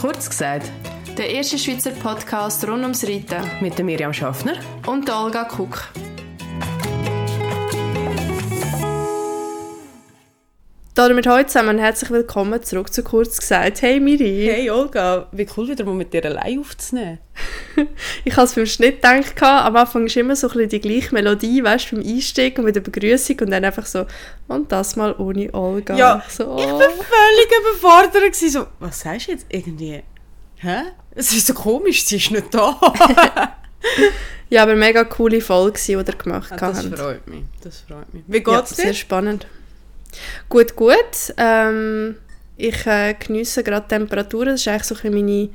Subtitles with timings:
[0.00, 0.70] Kurz gesagt,
[1.16, 4.54] Der erste Schweizer Podcast rund ums Reiten mit der Miriam Schaffner.
[4.86, 5.88] und der Olga Kuck.
[10.94, 13.80] Damit heute zusammen herzlich willkommen zurück zu kurz gesagt.
[13.80, 17.18] Hey Miri, Hey Olga, wie cool wieder mal mit dir allein aufzunehmen.
[18.26, 21.14] ich habe es beim Schnitt gedacht, am Anfang ist immer so ein bisschen die gleiche
[21.14, 24.04] Melodie, weißt du, beim Einstieg und mit der Begrüßung und dann einfach so,
[24.48, 25.96] und das mal ohne Olga.
[25.96, 28.12] Ja, so, Ich war völlig überfordert.
[28.34, 30.02] gewesen, So, was sagst du jetzt irgendwie?
[30.56, 30.76] Hä?
[31.14, 32.78] Es ist so komisch, sie ist nicht da.
[34.48, 36.98] Ja, aber mega coole Folge, die ihr gemacht Ah, das habt.
[36.98, 37.42] freut mich.
[37.62, 38.22] Das freut mich.
[38.26, 38.94] Wie Ja, geht's sehr dir?
[38.94, 39.46] spannend.
[40.48, 41.34] Gut, gut.
[41.36, 42.16] Ähm,
[42.56, 44.50] ich äh, geniesse gerade Temperaturen.
[44.50, 45.48] Das ist eigentlich so ein meine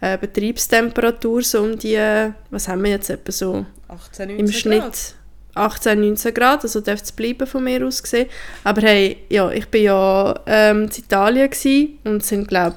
[0.00, 4.52] äh, Betriebstemperatur, so um die, äh, was haben wir jetzt etwa so 18, 19 im
[4.52, 5.14] Schnitt
[5.54, 8.28] 18, 19 Grad, also dürfte es bleiben von mir aus gesehen.
[8.64, 11.50] Aber hey, ja, ich bin ja ähm, in Italien
[12.04, 12.76] und es sind glaube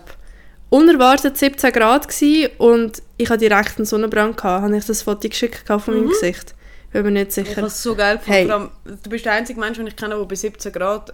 [0.69, 4.63] unerwartet 17 Grad gsi und ich hatte direkt einen Sonnenbrand gehabt.
[4.63, 6.53] Habe ich das Foto geschickt von meinem Gesicht?
[6.91, 7.57] Bin mir nicht Ich sicher.
[7.57, 8.31] habe es so geil gefunden.
[8.39, 8.51] Hey.
[8.51, 8.69] Allem,
[9.03, 11.13] du bist der einzige Mensch, den ich kenne, der bei 17 Grad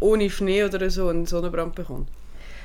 [0.00, 2.08] ohne Schnee oder so einen Sonnenbrand bekommt.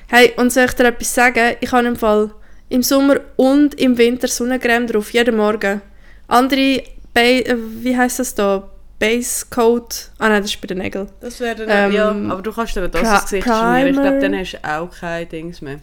[0.07, 1.55] Hey, und soll ich dir etwas sagen?
[1.61, 2.31] Ich habe im Fall
[2.69, 5.81] im Sommer und im Winter Sonnencreme drauf, jeden Morgen.
[6.27, 8.67] Andere, ba äh, wie heißt das da?
[8.99, 10.11] Base Coat.
[10.19, 11.09] Ah nein, das ist bei den Nägeln.
[11.21, 13.87] Das wäre dann, Ähm, ja, aber du kannst dir das ins Gesicht schmieren.
[13.87, 15.79] Ich glaube, dann hast du auch kein Dings mehr.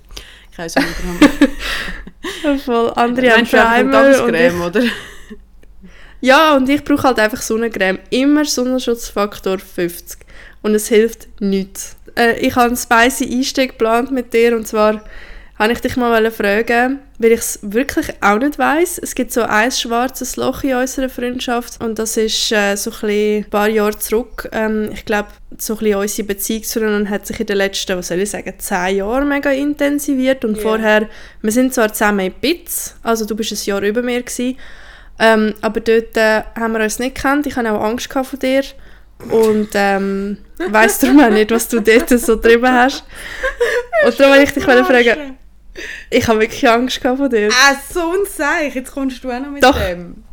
[0.55, 2.61] Kein Sonnenbrand.
[2.64, 4.83] Voll andere Du haben du Primer ich, Tagescreme, oder?
[6.20, 7.98] Ja, und ich brauche halt einfach Sonnencreme.
[8.11, 10.20] Immer Sonnenschutzfaktor 50.
[10.62, 11.97] Und es hilft nichts.
[12.16, 15.05] Äh, ich habe einen spicy Einstieg geplant mit dir und zwar
[15.58, 18.98] wollte ich dich mal fragen, weil ich es wirklich auch nicht weiß.
[19.02, 23.44] Es gibt so ein schwarzes Loch in unserer Freundschaft und das ist äh, so ein,
[23.50, 24.48] paar Jahre zurück.
[24.52, 28.08] Ähm, ich glaube, so ein bisschen unsere Beziehung zueinander hat sich in den letzten, was
[28.08, 30.62] soll ich sagen, zehn Jahren mega intensiviert und Ja.
[30.62, 31.08] vorher,
[31.42, 34.56] wir sind zwar zusammen in Bits, also du bist ein Jahr über mir gewesen,
[35.18, 37.46] ähm, aber dort äh, haben wir uns nicht gekannt.
[37.46, 38.62] Ich hatte auch Angst vor dir.
[39.30, 43.05] Und ähm, weiss darum auch nicht, was du dort so drüber hast.
[44.05, 45.39] Und darum wollte ich dich fragen,
[46.11, 47.51] ich habe wirklich Angst vor dir.
[47.51, 48.74] Ah, so ein Seich.
[48.74, 49.78] Jetzt kommst du auch noch mit Doch.
[49.78, 50.24] dem.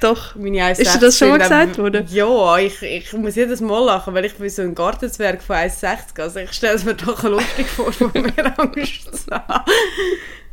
[0.00, 0.34] Doch.
[0.34, 2.06] Meine 1,60 Ist dir das schon mal gesagt worden?
[2.10, 6.20] Ja, ich, ich muss jedes Mal lachen, weil ich bin so ein Gartenzwerg von 1,60.
[6.20, 9.64] Also ich stelle es mir doch lustig vor, von mir Angst zu haben.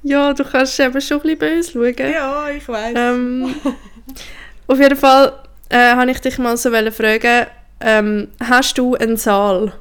[0.03, 2.11] Ja, du kannst eben schon ein bisschen böse schauen.
[2.11, 2.93] Ja, ich weiß.
[2.95, 3.53] Ähm,
[4.67, 5.33] auf jeden Fall
[5.69, 7.47] äh, habe ich dich mal so fragen,
[7.79, 9.73] ähm, hast du eine Zahl?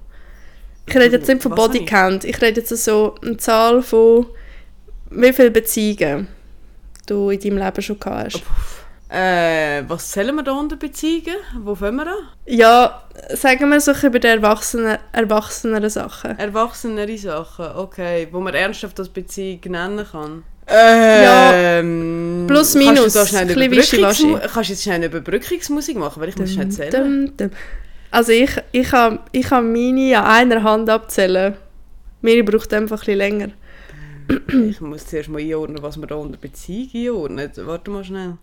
[0.86, 1.84] Ich rede jetzt nicht von Was habe ich?
[1.84, 4.26] Bodycount, ich rede jetzt so eine Zahl von
[5.10, 6.28] wie viele Beziehungen
[7.06, 8.42] du in deinem Leben schon gehabt hast.
[9.10, 11.37] Äh, was zählen wir da unter Beziehungen?
[11.59, 12.28] Wo fangen wir an?
[12.47, 13.03] Ja,
[13.34, 16.38] sagen wir so über die erwachsenen, erwachseneren Sachen.
[16.38, 18.28] Erwachsenere Sachen, okay.
[18.31, 20.44] Wo man ernsthaft das Beziehung nennen kann.
[20.69, 26.38] Ja, Ähm, plus, kannst minus, Du kannst du jetzt schnell eine Überbrückungsmusik machen, weil ich
[26.38, 26.93] muss schnell zählen.
[27.26, 27.50] Dum, dum.
[28.12, 31.56] Also ich, ich kann, ich kann meine an einer Hand abzählen.
[32.22, 33.49] Meine braucht einfach ein bisschen länger.
[34.70, 37.66] Ich muss zuerst mal einordnen, was man da unter Beziehung einordnet.
[37.66, 38.38] Warte mal schnell.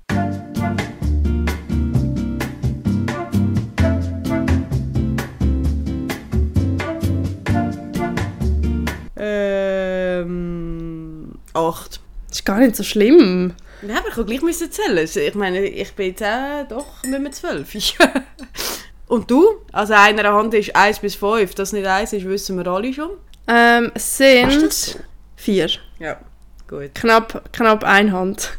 [11.57, 11.99] Acht.
[12.27, 13.53] Das ist gar nicht so schlimm.
[13.81, 14.97] Ja, aber ich kann gleich müssen zählen.
[14.97, 17.73] Also, Ich meine, ich bin jetzt äh, doch nicht mehr zwölf.
[19.07, 19.61] Und du?
[19.71, 21.55] Also einer Hand ist 1 bis 5.
[21.55, 23.11] Dass nicht 1 ist, wissen wir alle schon.
[23.47, 25.05] Ähm, es das sind
[25.37, 25.69] vier.
[25.99, 26.19] Ja,
[26.67, 26.93] gut.
[26.93, 28.51] Knapp, knapp eine Hand.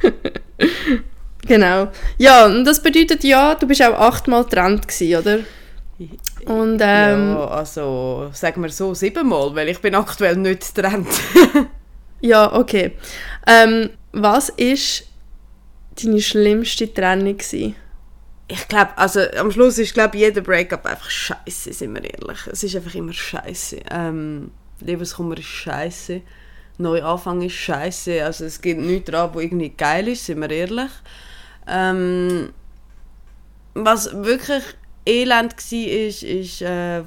[1.47, 1.89] genau.
[2.17, 5.39] Ja, und das bedeutet ja, du bist auch achtmal getrennt gewesen, oder?
[6.47, 11.09] Und ähm, ja, also sagen wir so siebenmal, weil ich bin aktuell nicht getrennt.
[12.21, 12.93] ja, okay.
[13.47, 15.05] Ähm, was ist
[16.03, 17.77] deine schlimmste Trennung gewesen?
[18.51, 22.47] Ich glaube, also am Schluss ist glaube jeder Breakup einfach scheiße, sind wir ehrlich.
[22.47, 23.81] Es ist einfach immer scheiße.
[23.91, 26.23] Ähm, Liebeskummer ist scheiße.
[26.79, 28.25] Neuanfang ist scheiße.
[28.25, 30.91] Also es gibt nichts dran, wo irgendwie geil ist, sind wir ehrlich.
[31.67, 32.51] Ähm,
[33.75, 34.63] was wirklich
[35.09, 37.03] elend war, ist, ist äh,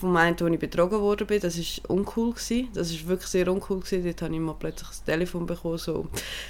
[0.00, 1.40] vom einen, wo ich betrogen worden bin.
[1.40, 2.32] Das war uncool.
[2.32, 2.68] Gewesen.
[2.72, 3.80] Das ist wirklich sehr uncool.
[3.80, 4.04] Gewesen.
[4.04, 6.06] Dort habe ich mal plötzlich das Telefon bekommen, so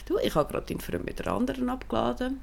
[0.07, 2.41] «Du, ich habe gerade deinen Freund mit der anderen abgeladen.»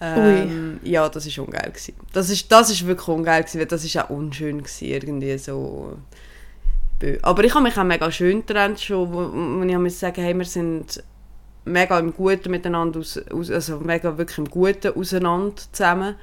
[0.00, 1.94] Ähm, ja, das ist ungeil gewesen.
[2.12, 5.96] Das ist, das ist wirklich ungeil gewesen, weil das ist auch unschön gewesen, irgendwie so.
[7.22, 10.36] Aber ich habe mich auch mega schön getrennt schon, wo, wo ich muss sagen, hey,
[10.36, 11.02] wir sind
[11.64, 16.14] mega im Guten miteinander, aus, aus, also mega wirklich im Guten auseinander zusammen.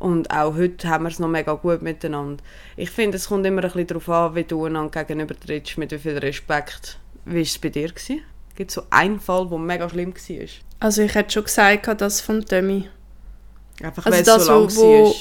[0.00, 2.42] Und auch heute haben wir es noch mega gut miteinander.
[2.76, 5.92] Ich finde, es kommt immer ein bisschen darauf an, wie du einander gegenüber trittst, mit
[5.92, 6.98] wie viel Respekt.
[7.26, 7.88] Wie war es bei dir?
[7.88, 8.22] Gewesen?
[8.56, 10.46] Gibt es so einen Fall, der mega schlimm war?
[10.80, 12.88] Also ich hätte schon gesagt, das von Demi.
[13.82, 15.14] Einfach Also weil es das, so lang wo- wo- war.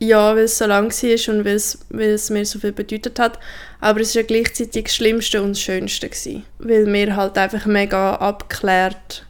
[0.00, 3.18] Ja, weil es so lang war und weil es, weil es mir so viel bedeutet
[3.18, 3.38] hat.
[3.80, 6.08] Aber es war ja gleichzeitig das Schlimmste und das Schönste.
[6.08, 9.26] Gewesen, weil wir halt einfach mega abgeklärt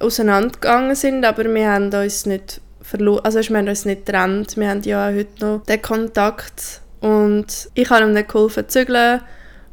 [0.00, 4.56] auseinandergegangen sind, aber wir haben uns nicht verloren, also wir haben uns nicht getrennt.
[4.56, 6.80] Wir haben ja auch heute noch den Kontakt.
[7.00, 9.20] Und ich habe ihm dann geholfen zu zügeln.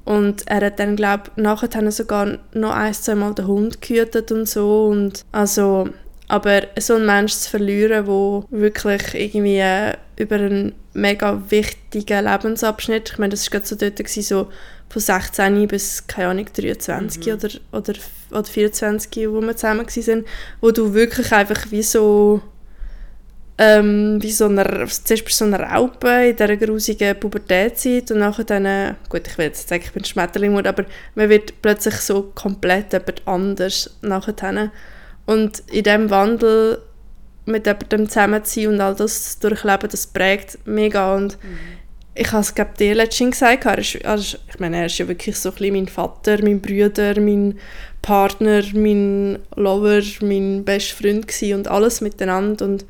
[0.04, 4.32] Und er hat dann, glaube ich, nachher sogar noch ein, zwei Mal den Hund gehütet
[4.32, 4.88] und so.
[4.88, 5.90] Und also
[6.32, 13.10] aber so einen Menschen zu verlieren, der wirklich irgendwie äh, über einen mega wichtigen Lebensabschnitt,
[13.12, 14.48] ich meine, das war gerade so dort, gewesen, so
[14.88, 17.94] von 16 bis, keine Ahnung, 23 oder, oder,
[18.32, 20.26] oder 24, wo wir zusammen waren,
[20.62, 22.42] wo du wirklich einfach wie so
[23.64, 28.18] ähm, wie so eine, zuerst bist du so eine Raupe in dieser grusigen Pubertätzeit und
[28.18, 31.94] nachher dann, gut, ich will jetzt nicht sagen, ich bin Schmetterling, aber man wird plötzlich
[31.98, 34.72] so komplett jemand anders nachher.
[35.28, 36.82] Und in diesem Wandel
[37.46, 41.16] mit jemandem zusammen zu sein und all das durchleben, das prägt mega.
[41.16, 41.38] Und
[42.16, 44.98] ich habe es, glaube dir letztens gesagt, er ist, er ist, ich meine, er ist
[44.98, 47.60] ja wirklich so ein bisschen mein Vater, mein Bruder, mein
[48.02, 52.66] Partner, mein Lover, mein bester Freund und alles miteinander.
[52.66, 52.86] Und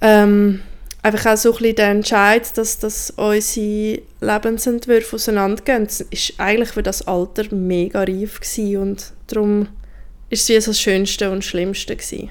[0.00, 0.60] ähm,
[1.02, 6.70] einfach auch so ein bisschen der Entscheid, dass, dass unsere Lebensentwürfe auseinandergehen, das ist eigentlich
[6.70, 9.68] für das Alter mega reif gewesen und darum
[10.30, 12.30] ist es wie das Schönste und Schlimmste gewesen.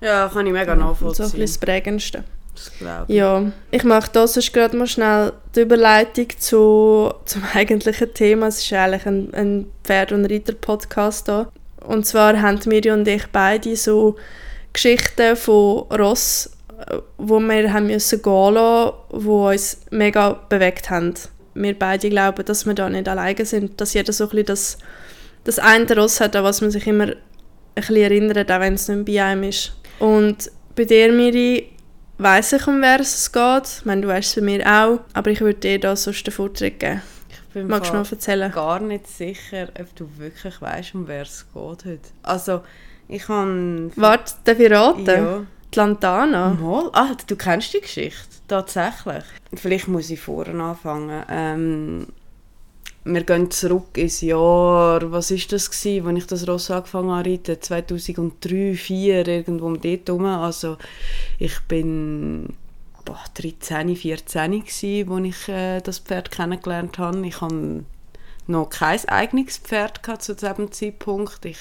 [0.00, 1.24] Ja, kann ich mega Und so ein nachvollziehen.
[1.24, 2.24] bisschen das Prägendste.
[2.54, 2.70] das
[3.08, 3.14] ich.
[3.16, 8.46] Ja, ich mache das sonst gerade mal schnell die Überleitung zu, zum eigentlichen Thema.
[8.46, 11.50] Es ist eigentlich ein, ein Pferd- und Reiter-Podcast hier.
[11.84, 14.16] Und zwar haben Miri und ich beide so
[14.72, 16.50] Geschichten von Ross,
[16.86, 21.14] äh, wo wir haben müssen gehen lassen, die uns mega bewegt haben.
[21.54, 24.78] Wir beide glauben, dass wir da nicht alleine sind, dass jeder so ein bisschen das,
[25.44, 27.16] das eine Ross hat, an was man sich immer ein
[27.74, 29.72] bisschen erinnert, auch wenn es nicht bei einem ist.
[29.98, 31.70] Und bei dir, Miri,
[32.18, 33.78] weiss ich, um wer es geht.
[33.78, 35.00] Ich meine, du weißt es bei mir auch.
[35.12, 37.02] Aber ich würde dir da sonst den Vortritt geben.
[37.30, 38.52] Ich bin Magst du mal erzählen?
[38.52, 42.00] gar nicht sicher, ob du wirklich weißt, um wer es geht heute.
[42.22, 42.62] Also,
[43.08, 43.90] ich habe...
[43.96, 45.06] Warte, darf ich raten?
[45.06, 45.46] Ja.
[45.72, 46.54] Die Lantana.
[46.54, 46.90] Mal?
[46.92, 48.28] Ah, du kennst die Geschichte?
[48.46, 49.24] Tatsächlich.
[49.54, 51.24] Vielleicht muss ich vorne anfangen.
[51.28, 52.06] Ähm,
[53.04, 57.30] wir gehen zurück ins Jahr, was ist das gewesen, als ich das Ross angefangen habe
[57.30, 57.60] reiten?
[57.60, 60.24] 2003, 2004, irgendwo um dort herum.
[60.26, 60.76] Also
[61.38, 62.54] ich bin
[63.04, 67.26] boah, 13, 14 gewesen, als ich äh, das Pferd kennengelernt habe.
[67.26, 67.84] Ich hatte
[68.46, 71.44] noch kein eigenes Pferd gehabt zu diesem Zeitpunkt.
[71.44, 71.58] Ich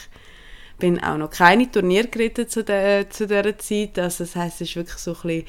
[0.79, 3.99] bin auch noch keine Turnier geritten zu, der, zu dieser Zeit.
[3.99, 5.45] Also das heisst, es war wirklich so ein bisschen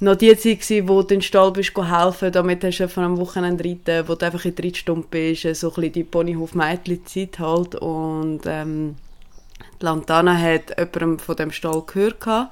[0.00, 3.04] noch die Zeit, gewesen, wo du in den Stall bist, helfen damit hast du von
[3.04, 7.38] einem Wochenende reiten, wo du einfach in der Reitstunde bist, so ein bisschen die Ponyhof-Mädchen-Zeit
[7.38, 7.76] halt.
[7.76, 8.96] Und ähm,
[9.80, 12.50] die Lantana hat jemandem von dem Stall gehört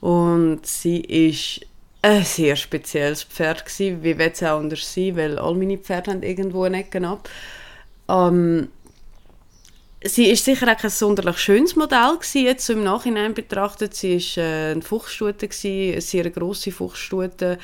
[0.00, 1.66] und sie ist
[2.02, 6.10] ein sehr spezielles Pferd gewesen, wie wird es auch anders sein, weil all meine Pferde
[6.10, 7.28] haben irgendwo eine Ecke ab.
[8.08, 8.68] Ähm,
[10.04, 13.94] sie ist sicher auch kein sonderlich schönes Modell gewesen, jetzt im Nachhinein betrachtet.
[13.94, 17.58] Sie ist äh, eine Fuchsstute gewesen, eine sehr grosse Fuchsstute,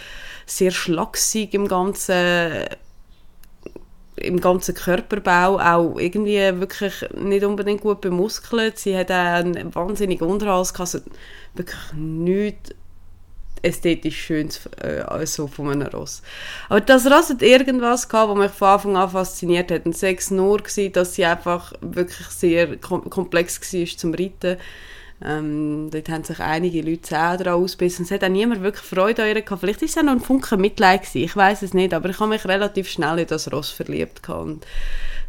[0.46, 2.66] sehr schlaksig im ganzen
[4.20, 8.78] im ganzen Körperbau auch irgendwie wirklich nicht unbedingt gut bemuskelt.
[8.78, 10.98] Sie hat einen wahnsinnigen Unterhals also
[11.54, 12.70] wirklich nichts
[13.62, 16.22] ästhetisch schönes äh, also von einem Ross.
[16.68, 19.86] Aber das Ross hat irgendwas gehabt, was mich von Anfang an fasziniert hat.
[19.86, 20.62] Und sechs nur
[20.92, 24.58] dass sie einfach wirklich sehr kom komplex war zum Reiten.
[25.24, 28.04] Ähm, dort haben sich einige Leute Zähne daran ausgebissen.
[28.04, 29.60] Es hat auch niemand wirklich Freude an ihr gehabt.
[29.60, 31.24] Vielleicht war es auch noch ein Funken Mitleid gewesen.
[31.24, 34.42] Ich weiß es nicht, aber ich habe mich relativ schnell in das Ross verliebt gehabt.
[34.42, 34.66] Und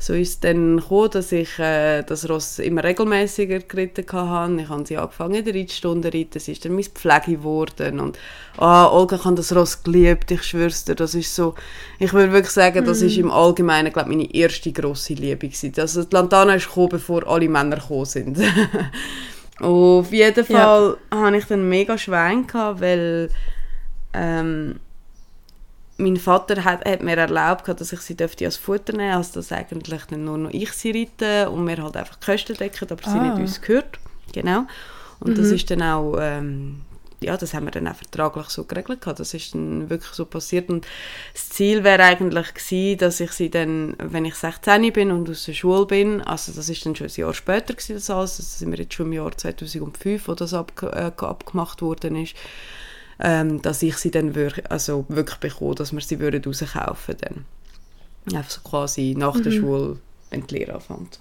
[0.01, 4.61] so ist es dann gekommen, dass ich äh, das Ross immer regelmäßiger geritten habe.
[4.61, 6.39] Ich habe sie angefangen in der Reitstunde zu reiten.
[6.39, 7.99] Sie ist dann mein Pflege geworden.
[7.99, 8.19] Und
[8.57, 10.95] ah, Olga kann das Ross geliebt, ich schwör's dir.
[10.95, 11.55] Das ist so,
[11.97, 15.73] ich würde wirklich sagen, das ist im Allgemeinen, glaube meine erste grosse Liebe gewesen.
[15.77, 18.37] Also die Lantana ist gekommen, bevor alle Männer gekommen sind.
[19.59, 23.29] Auf jeden Fall hatte ich dann mega Schwein, gehabt, weil
[24.13, 24.79] ähm,
[25.97, 29.33] mein Vater hat, hat mir erlaubt, gehabt, dass ich sie dürfte als Futter nehmen also
[29.33, 32.87] dass eigentlich dann nur noch ich sie reite und wir halt einfach die Kosten decken,
[32.89, 33.23] aber sie Ah.
[33.23, 33.99] nicht uns gehört.
[34.31, 34.65] Genau.
[35.19, 36.81] Und das ist dann auch ähm,
[37.21, 39.19] ja, das haben wir dann auch vertraglich so geregelt gehabt.
[39.19, 40.87] Das ist dann wirklich so passiert und
[41.33, 45.45] das Ziel wäre eigentlich gewesen, dass ich sie dann, wenn ich 16 bin und aus
[45.45, 48.59] der Schule bin, also das ist dann schon ein Jahr später gewesen, das alles, das
[48.59, 52.35] sind wir jetzt schon im Jahr 2005, wo das ab, äh, abgemacht worden ist,
[53.19, 57.45] ähm, dass ich sie dann wirklich, also wirklich bekomme, dass wir sie würden rauskaufen dann.
[58.35, 59.97] Einfach so quasi nach der Schule,
[60.29, 61.19] wenn die Lehre anfängt.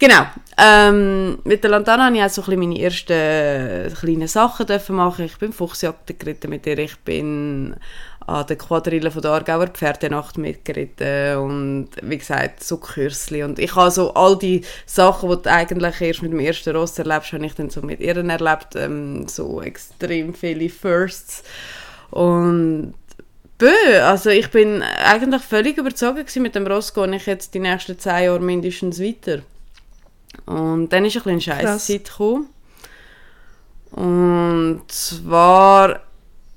[0.00, 0.22] Genau.
[0.56, 4.96] Ähm, mit der Lantana habe ich auch so ein meine ersten äh, kleinen Sachen dürfen
[4.96, 5.26] machen.
[5.26, 6.78] Ich bin Fuchsjagd geritten mit ihr.
[6.78, 7.76] Ich bin
[8.26, 13.42] an der Quadrille von der Aargauer Pferdenacht mitgeritten und wie gesagt, so Kürzli.
[13.42, 16.98] Und ich habe so all die Sachen, die du eigentlich erst mit dem ersten Ross
[16.98, 18.76] erlebst, habe ich dann so mit ihr erlebt.
[18.76, 21.44] Ähm, so extrem viele Firsts.
[22.10, 22.94] Und
[23.58, 27.98] Bö, also ich bin eigentlich völlig überzeugt mit dem Ross gehe ich jetzt die nächsten
[27.98, 29.42] zehn Jahre mindestens weiter.
[30.46, 31.40] Und dann ist ein bisschen.
[31.40, 32.48] Scheißzeit gekommen.
[33.92, 36.00] Und zwar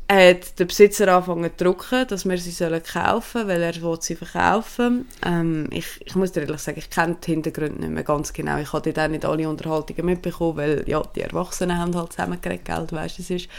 [0.09, 3.97] hat der Besitzer angefangen zu drucken, dass wir sie sollen kaufen sollen, weil er will
[3.99, 8.03] sie verkaufen ähm, ich, ich muss dir ehrlich sagen, ich kenne die Hintergründe nicht mehr
[8.03, 8.57] ganz genau.
[8.57, 12.91] Ich habe auch nicht alle Unterhaltungen mitbekommen, weil ja, die Erwachsenen haben halt zusammengeregt, Geld,
[12.91, 13.49] weißt du, es ist.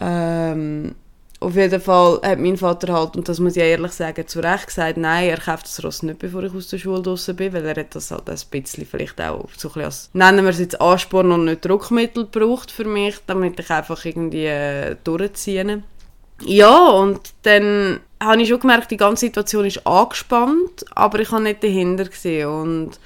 [0.00, 0.94] Ähm,
[1.42, 4.68] auf jeden Fall hat mein Vater halt, und das muss ich ehrlich sagen, zu Recht
[4.68, 7.66] gesagt, nein, er kauft das Ross nicht, bevor ich aus der Schule draußen bin, weil
[7.66, 10.58] er hat das halt ein bisschen vielleicht auch so ein bisschen als, nennen wir es
[10.58, 15.82] jetzt Ansporn und nicht Druckmittel braucht für mich, damit ich einfach irgendwie äh, durchziehe.
[16.44, 21.42] Ja, und dann habe ich schon gemerkt, die ganze Situation ist angespannt, aber ich habe
[21.42, 23.00] nicht dahinter gesehen und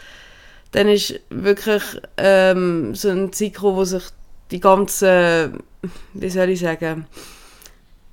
[0.73, 1.83] dann ist wirklich
[2.17, 4.05] ähm, so ein gekommen, wo sich
[4.51, 5.53] die ganze,
[6.13, 7.07] wie soll ich sagen,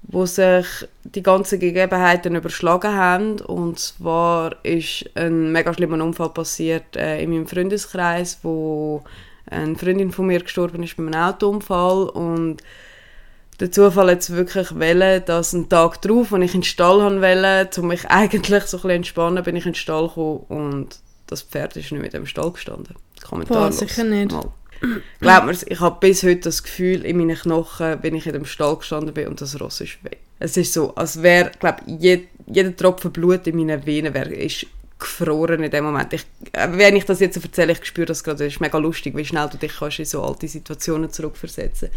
[0.04, 0.66] wo sich
[1.04, 3.40] die ganzen Gegebenheiten überschlagen haben.
[3.42, 9.04] Und zwar ist ein mega schlimmer Unfall passiert äh, in meinem Freundeskreis, wo
[9.50, 12.58] eine Freundin von mir gestorben ist bei einem Autounfall und
[13.60, 17.22] der Zufall jetzt wirklich wählen, dass ein Tag drauf, als ich in den Stall haben
[17.22, 21.00] wollte, um mich eigentlich so ein bisschen entspannen, bin ich in den Stall gekommen und
[21.28, 22.96] das Pferd ist nicht mit dem Stall gestanden.
[23.24, 23.80] Kommentarlos.
[23.80, 24.32] Boah, sicher nicht.
[24.32, 24.52] Mal.
[25.20, 28.46] Glaub mir, ich habe bis heute das Gefühl in meinen Knochen, wenn ich in dem
[28.46, 30.20] Stall gestanden bin und das Ross ist weg.
[30.40, 34.66] Es ist so, als wäre, glaube jed, jeder Tropfen Blut in meinen Venen wär, ist
[35.00, 36.14] gefroren in dem Moment.
[36.14, 38.78] Ich, äh, wenn ich das jetzt so erzähle, ich spüre das gerade, das ist mega
[38.78, 41.90] lustig, wie schnell du dich kannst in so alte Situationen zurückversetzen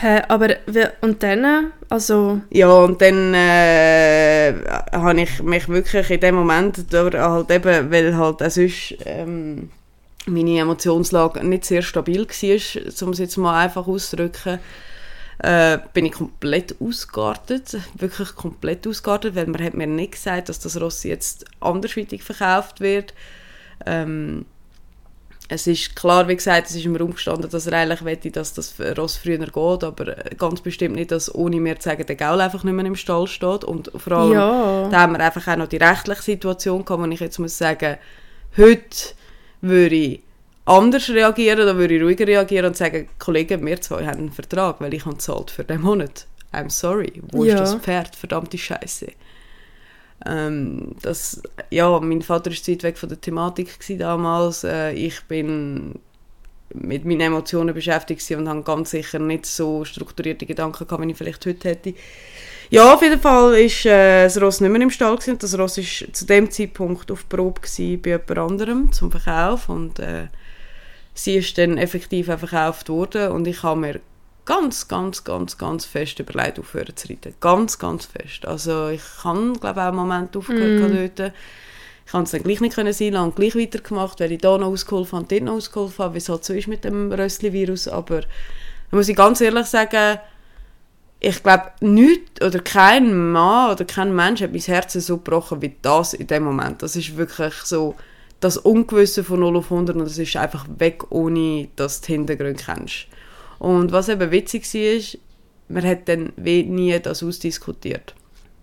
[0.00, 0.56] Hä, aber
[1.00, 4.54] und dann, also, Ja, und dann äh,
[4.92, 9.70] habe ich mich wirklich in dem Moment, halt eben, weil halt auch sonst ähm,
[10.28, 14.58] meine Emotionslage nicht sehr stabil war, um es jetzt mal einfach auszudrücken,
[15.40, 20.58] äh, bin ich komplett ausgeartet, wirklich komplett ausgeartet, weil man hat mir nicht gesagt, dass
[20.58, 23.14] das Ross jetzt andersweitig verkauft wird.
[23.86, 24.46] Ähm,
[25.50, 28.52] es ist klar, wie gesagt, es ist im Raum gestanden, dass er eigentlich wette, dass
[28.52, 32.40] das Ross früher geht, aber ganz bestimmt nicht, dass ohne mir zu sagen, der Gaul
[32.40, 33.64] einfach nicht mehr im Stall steht.
[33.64, 34.88] Und vor allem, Ja.
[34.90, 37.96] da haben wir einfach auch noch die rechtliche Situation gehabt, wo ich jetzt muss sagen,
[38.58, 39.14] heute
[39.60, 40.20] würde ich
[40.64, 44.80] anders reagieren, da würde ich ruhiger reagieren und sagen, Kollegen, wir zwei haben einen Vertrag,
[44.80, 46.26] weil ich habe gezahlt für den Monat.
[46.52, 47.54] I'm sorry, wo Ja.
[47.54, 48.16] ist das Pferd?
[48.16, 49.08] Verdammte Scheiße.
[50.26, 54.64] Ähm, das, ja, mein Vater war zu weit weg von der Thematik damals.
[54.64, 55.94] Äh, ich bin
[56.74, 61.16] mit meinen Emotionen beschäftigt und habe ganz sicher nicht so strukturierte Gedanken gehabt, wie ich
[61.16, 61.94] vielleicht heute hätte.
[62.70, 65.38] Ja, auf jeden Fall ist äh, das Ross nicht mehr im Stall gewesen.
[65.38, 69.98] Das Ross war zu dem Zeitpunkt auf Probe gewesen bei jemand anderem zum Verkauf und
[69.98, 70.26] äh,
[71.14, 74.00] sie ist dann effektiv auch verkauft worden und ich habe mir
[74.44, 77.34] ganz, ganz, ganz, ganz fest überlegt, aufhören zu reiten.
[77.40, 78.46] Ganz, ganz fest.
[78.46, 81.14] Also ich kann, glaube ich, auch einen Moment aufgehört mm.
[81.16, 81.32] dort.
[82.06, 84.68] Ich konnte es dann gleich nicht können sein lassen, gleich weitergemacht, weil ich da noch
[84.68, 87.88] ausgeholfen habe, dort noch ausgeholfen habe, wie es halt so ist mit dem Rössli-Virus.
[87.88, 90.18] Aber da muss ich ganz ehrlich sagen,
[91.20, 95.74] ich glaube, nichts oder kein Mann oder kein Mensch hat mein Herz so gebrochen wie
[95.82, 96.82] das in dem Moment.
[96.82, 97.96] Das ist wirklich so
[98.40, 102.12] das Ungewisse von 0 auf 100 und es ist einfach weg, ohne dass du die
[102.12, 103.06] Hintergründe kennst.
[103.58, 105.20] Und was eben witzig war,
[105.68, 108.14] man hat dann nie das ausdiskutiert.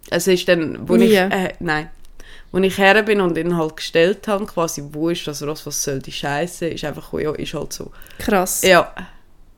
[0.10, 1.06] Es ist dann, wo Nie?
[1.06, 1.90] ich, äh, nein,
[2.52, 5.84] wo ich her bin und ihn halt gestellt habe, quasi, wo ist das Ross, was
[5.84, 7.92] soll die Scheiße, ist einfach, ja, ist halt so.
[8.18, 8.62] krass.
[8.62, 8.94] Ja,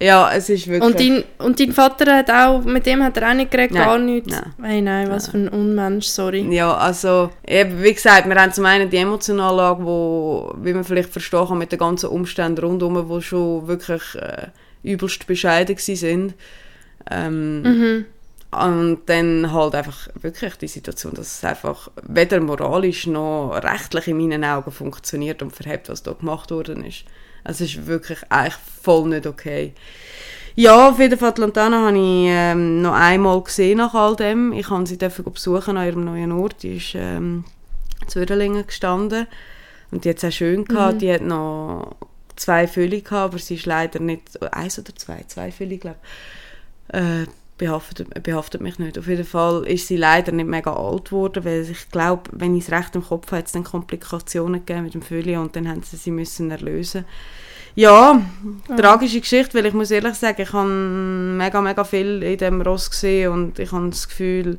[0.01, 0.83] ja, es ist wirklich...
[0.83, 3.85] Und dein, und dein Vater hat auch, mit dem hat er auch nicht geredet, Nein,
[3.85, 4.31] gar nichts?
[4.31, 4.53] nein.
[4.61, 6.47] Hey, nein, was für ein Unmensch, sorry.
[6.53, 10.83] Ja, also, eben, wie gesagt, wir haben zum einen die emotionale Lage, wo, wie man
[10.83, 14.47] vielleicht verstehen kann, mit den ganzen Umständen rundherum, die schon wirklich äh,
[14.83, 16.35] übelst bescheiden sind.
[17.09, 18.05] Ähm, Mhm.
[18.65, 24.17] Und dann halt einfach wirklich die Situation, dass es einfach weder moralisch noch rechtlich in
[24.17, 27.05] meinen Augen funktioniert und verhebt, was da gemacht worden ist.
[27.43, 29.73] Also es ist wirklich eigentlich voll nicht okay.
[30.55, 34.53] Ja, auf jeden Fall, die Lantana habe ich ähm, noch einmal gesehen nach all dem.
[34.53, 36.63] Ich habe sie dafür besuchen an ihrem neuen Ort.
[36.63, 37.45] Die ist ähm,
[38.01, 39.27] in Zürdelingen gestanden.
[39.91, 40.95] Und die hat es auch schön gehabt.
[40.95, 40.99] Mhm.
[40.99, 41.95] Die hat noch
[42.35, 45.97] zwei Fülle gehabt, aber sie ist leider nicht, eins oder zwei, zwei Fülle, glaube
[46.89, 46.99] ich.
[46.99, 47.25] Äh,
[47.57, 48.97] behaftet, behaftet mich nicht.
[48.97, 52.65] Auf jeden Fall ist sie leider nicht mega alt geworden, weil ich glaube, wenn ich
[52.65, 55.67] es recht im Kopf habe, hat es dann Komplikationen gegeben mit dem Fülle und dann
[55.67, 57.05] haben sie sie müssen erlösen.
[57.75, 58.21] Ja,
[58.75, 62.89] tragische Geschichte, weil ich muss ehrlich sagen, ich habe mega, mega viel in dem Ross
[62.89, 64.57] gesehen und ich habe das Gefühl,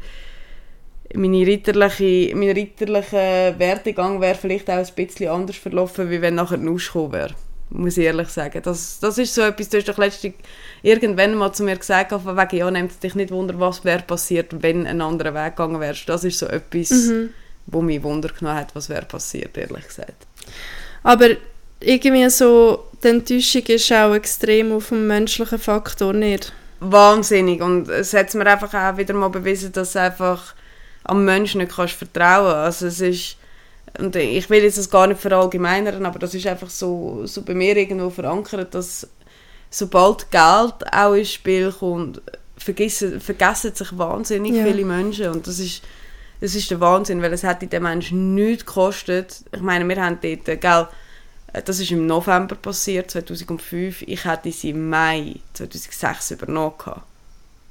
[1.14, 6.58] meine ritterliche, mein ritterlicher Werdegang wäre vielleicht auch ein bisschen anders verlaufen, wie wenn nachher
[6.58, 7.34] ein gekommen wäre.
[7.70, 8.62] Muss ich ehrlich sagen.
[8.62, 10.34] Das, das ist so etwas, du hast doch letztens
[10.82, 14.62] irgendwann mal zu mir gesagt, auf wegen, ja, nimmt dich nicht wunder, was wäre passiert,
[14.62, 16.08] wenn ein anderer Weg gegangen wärst.
[16.08, 17.30] Das ist so etwas, Mhm.
[17.66, 20.26] wo mich Wunder genommen hat, was wäre passiert, ehrlich gesagt.
[21.02, 21.28] Aber
[21.80, 26.52] irgendwie so, die Enttäuschung ist auch extrem auf dem menschlichen Faktor nicht.
[26.80, 27.60] Wahnsinnig.
[27.62, 30.54] Und es hat mir einfach auch wieder mal bewiesen, dass du einfach
[31.04, 33.36] am Menschen nicht kannst vertrauen Also es ist,
[33.98, 37.54] und ich will jetzt das gar nicht verallgemeinern, aber das ist einfach so, so bei
[37.54, 39.08] mir irgendwo verankert, dass
[39.70, 42.20] sobald Geld auch ins Spiel kommt,
[42.56, 44.64] vergessen, vergessen sich wahnsinnig Ja.
[44.64, 45.28] viele Menschen.
[45.30, 45.82] Und das ist,
[46.40, 49.44] das ist der Wahnsinn, weil es hat den Menschen nichts gekostet.
[49.54, 50.86] Ich meine, wir haben dort, äh, gell,
[51.52, 54.02] äh, das ist im November passiert, 2005.
[54.02, 56.72] Ich hätte sie im Mai 2006 übernommen.
[56.78, 57.02] gehabt.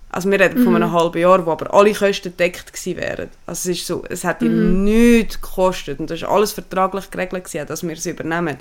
[0.10, 3.30] Also wir reden von einem halben Jahr, wo aber alle Kosten gedeckt gewesen wären.
[3.46, 7.44] Also es ist so, es hat ihm nichts gekostet und das ist alles vertraglich geregelt
[7.44, 8.56] gewesen, dass wir es übernehmen.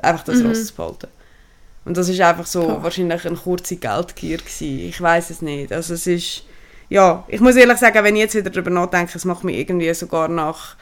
[0.00, 0.46] Einfach das Mhm.
[0.46, 1.08] Ross zu behalten.
[1.84, 2.82] Und das ist einfach so Krass.
[2.82, 4.78] wahrscheinlich eine kurze Geldgier gewesen.
[4.88, 5.72] Ich weiß es nicht.
[5.72, 6.44] Also es ist,
[6.88, 9.92] ja, ich muss ehrlich sagen, wenn ich jetzt wieder darüber nachdenke, es macht mich irgendwie
[9.92, 10.76] sogar nach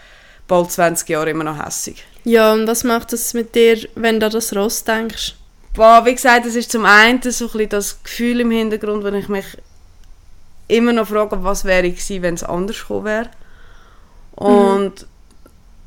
[0.46, 2.04] bald 20 Jahren immer noch hässig.
[2.24, 5.34] Ja, und was macht das mit dir, wenn du an das Ross denkst?
[5.74, 9.14] Boah, wie gesagt, es ist zum einen so ein bisschen das Gefühl im Hintergrund, wenn
[9.14, 9.46] ich mich
[10.68, 13.30] immer noch frage, was wäre ich gewesen, wenn es anders gekommen wäre.
[14.36, 15.06] Und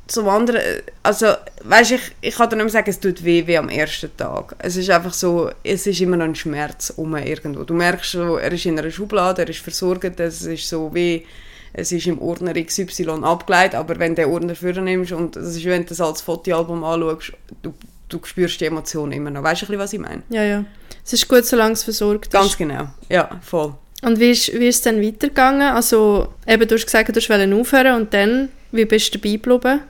[0.07, 0.61] zum anderen,
[1.01, 1.27] also,
[1.63, 4.55] weißt ich, ich kann dir nicht mehr sagen, es tut weh wie am ersten Tag.
[4.59, 7.63] Es ist einfach so, es ist immer noch ein Schmerz um irgendwo.
[7.63, 11.25] Du merkst so, er ist in einer Schublade, er ist versorgt, es ist so wie,
[11.73, 15.65] es ist im Ordner XY abgeleitet, aber wenn du den Ordner vornimmst und es ist,
[15.65, 17.73] wenn du das als Fotoalbum anschaust, du,
[18.07, 19.43] du spürst die Emotionen immer noch.
[19.43, 20.21] Weißt du, was ich meine?
[20.29, 20.65] Ja, ja.
[21.03, 22.31] Es ist gut, solange es versorgt ist.
[22.33, 23.73] Ganz genau, ja, voll.
[24.01, 25.73] Und wie ist, wie ist es dann weitergegangen?
[25.73, 29.81] Also, eben, du hast gesagt, du wolltest aufhören und dann, wie bist du dabei geblieben?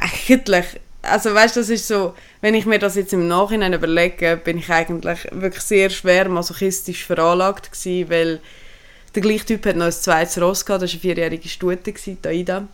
[0.00, 4.56] Eigentlich, also weißt das ist so, wenn ich mir das jetzt im Nachhinein überlege, bin
[4.58, 8.40] ich eigentlich wirklich sehr schwer masochistisch veranlagt gewesen, weil
[9.14, 12.18] der gleiche Typ hat noch ein zweites Ross gehabt, das war eine vierjährige Stute, die
[12.26, 12.66] Aida.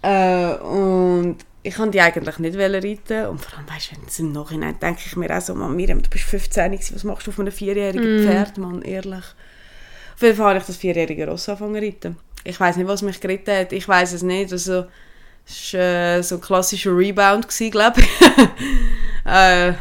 [0.00, 4.18] Äh, und ich kann die eigentlich nicht reiten und vor allem, weißt du, wenn es
[4.18, 7.26] im Nachhinein denke ich mir auch so, Mann, Miriam, du bist 15, gewesen, was machst
[7.26, 9.24] du auf einem vierjährigen Pferd, Mann, ehrlich.
[10.14, 12.16] Auf jeden Fall habe ich das vierjährige Ross angefangen zu reiten.
[12.44, 14.86] Ich weiß nicht, was mich geritten hat, ich weiß es nicht, also
[15.48, 18.08] es war äh, so ein klassischer Rebound, glaube ich.
[19.26, 19.72] äh,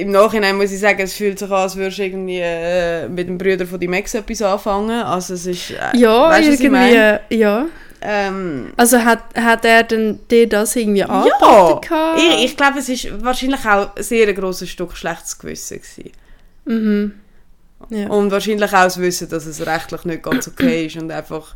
[0.00, 3.28] Im Nachhinein muss ich sagen, es fühlt sich an, als würdest du irgendwie äh, mit
[3.28, 5.02] dem Bruder von die Max etwas anfangen.
[5.02, 5.70] Also es ist...
[5.70, 7.20] Äh, Ja, weißt was ich meine?
[7.28, 7.66] irgendwie, ja.
[8.00, 11.80] Ähm, Also hat, hat er denn dir das irgendwie ja, angeboten?
[11.88, 12.20] gehabt?
[12.20, 16.12] ich, ich glaube, es ist wahrscheinlich auch ein sehr grosses Stück schlechtes Gewissen gewesen.
[16.66, 17.12] Mhm.
[17.90, 18.08] Ja.
[18.08, 21.54] Und wahrscheinlich auch das Wissen, dass es rechtlich nicht ganz okay ist und einfach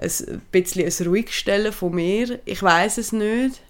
[0.00, 2.38] ein bisschen ein Ruhigstellen von mir.
[2.44, 3.60] Ich weiß es nicht.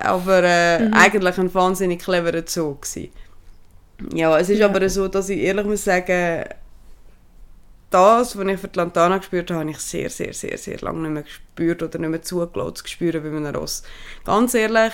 [0.00, 3.10] Aber äh, eigentlich ein wahnsinnig cleverer Zug gewesen.
[4.12, 4.66] Ja, es ist Ja.
[4.66, 6.44] aber so, dass ich ehrlich muss sagen,
[7.90, 11.00] das, was ich für die Lantana gespürt habe, habe ich sehr, sehr, sehr, sehr lange
[11.02, 13.82] nicht mehr gespürt oder nicht mehr zugelassen zu spüren bei einem Ross.
[14.24, 14.92] Ganz ehrlich,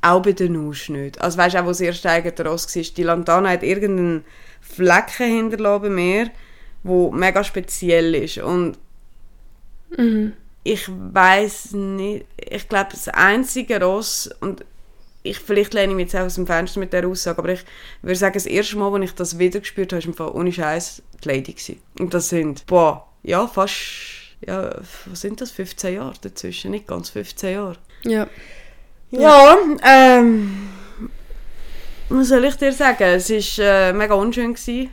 [0.00, 1.20] auch bei den Nusch nicht.
[1.20, 4.24] Also weißt du, auch wo das erste eigene Ross war, die Lantana hat irgendeinen
[4.60, 6.30] Flecken hinterlassen bei mir,
[6.84, 8.38] wo mega speziell ist.
[8.38, 8.78] Und
[9.96, 10.32] Mhm.
[10.62, 14.64] ich weiß nicht, ich glaube, das einzige Ross, und
[15.22, 17.64] ich, vielleicht lehne ich mich jetzt auch aus dem Fenster mit der Aussage, aber ich
[18.02, 20.52] würde sagen, das erste Mal, als ich das wieder gespürt habe, war im Fall ohne
[20.52, 21.52] Scheiß die Lady.
[21.52, 21.80] Gewesen.
[21.98, 23.74] Und das sind, boah, ja, fast,
[24.46, 24.74] ja,
[25.06, 27.76] was sind das, 15 Jahre dazwischen, nicht ganz 15 Jahre.
[28.04, 28.26] Ja.
[29.10, 30.68] Ja, ähm,
[32.08, 33.04] was soll ich dir sagen?
[33.04, 34.54] Es war äh, mega unschön.
[34.54, 34.90] Gewesen.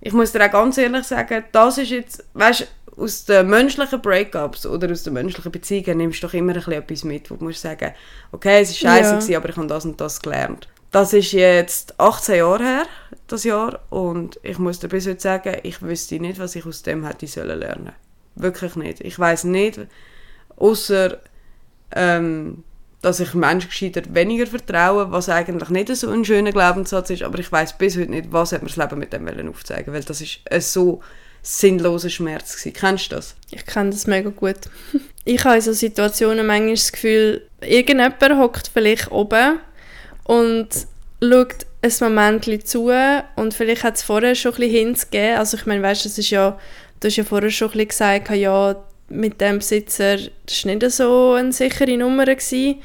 [0.00, 2.64] Ich muss dir auch ganz ehrlich sagen, das ist jetzt, weißt du,
[2.96, 6.72] aus den menschlichen Breakups oder aus den menschlichen Beziehungen nimmst du doch immer ein bisschen
[6.72, 7.92] etwas mit, wo du musst sagen,
[8.32, 9.38] okay, es war scheiße, Ja.
[9.38, 10.68] aber ich habe das und das gelernt.
[10.90, 12.86] Das ist jetzt 18 Jahre her,
[13.26, 16.82] das Jahr, und ich muss dir bis heute sagen, ich wüsste nicht, was ich aus
[16.82, 17.92] dem hätte sollen lernen.
[18.36, 19.00] Wirklich nicht.
[19.00, 19.80] Ich weiß nicht,
[20.56, 21.18] außer
[21.96, 22.62] ähm,
[23.02, 27.38] dass ich Menschen gescheiter weniger vertraue, was eigentlich nicht so ein schöner Glaubenssatz ist, aber
[27.38, 30.02] ich weiß bis heute nicht, was hat mir das Leben mit dem wollen aufzeigen, weil
[30.04, 31.02] das ist ein so
[31.44, 32.72] sinnloser Schmerz gewesen.
[32.72, 33.36] Kennst du das?
[33.50, 34.56] Ich kenne das mega gut.
[35.26, 39.58] Ich habe in so Situationen manchmal das Gefühl, irgendjemand hockt vielleicht oben
[40.24, 40.68] und
[41.22, 42.92] schaut ein Moment zu
[43.36, 45.38] und vielleicht hat es vorher schon ein bisschen.
[45.38, 46.58] Also ich meine, weißt, das ist ja,
[47.00, 48.76] du hast ja vorher schon ein bisschen gesagt, ja,
[49.08, 52.26] mit dem Besitzer, das war nicht so eine sichere Nummer.
[52.26, 52.82] Gewesen.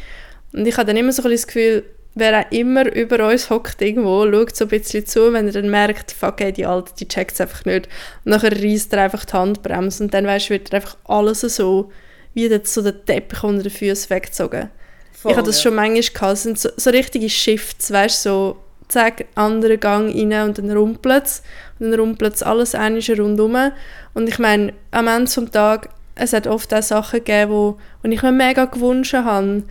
[0.54, 1.84] Und ich habe dann immer so ein bisschen das Gefühl,
[2.20, 5.70] wer auch immer über uns hockt irgendwo, schaut so ein bisschen zu, wenn er dann
[5.70, 7.88] merkt, fuck, ey, die Alte, die checkt es einfach nicht.
[8.26, 11.92] Und nachher reißt er einfach die Handbremse und dann, weißt wird einfach alles so,
[12.34, 14.70] wie so der Teppich unter den Füßen weggezogen.
[15.12, 15.64] Voll, ich habe das ja.
[15.64, 18.58] schon manchmal gehabt, sind so, so richtige Shifts, weißt du, so
[18.90, 21.44] zack, anderen Gang rein und dann rumpelt es.
[21.80, 23.72] Und dann rumpelt es alles einmal rundherum.
[24.14, 28.10] Und ich meine, am Ende des Tages, es hat oft auch Sachen gegeben, wo, wo
[28.10, 29.64] ich mir mega gewünscht habe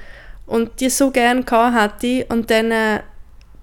[0.48, 2.26] und die so gerne gehabt hätte.
[2.32, 3.00] Und dann äh,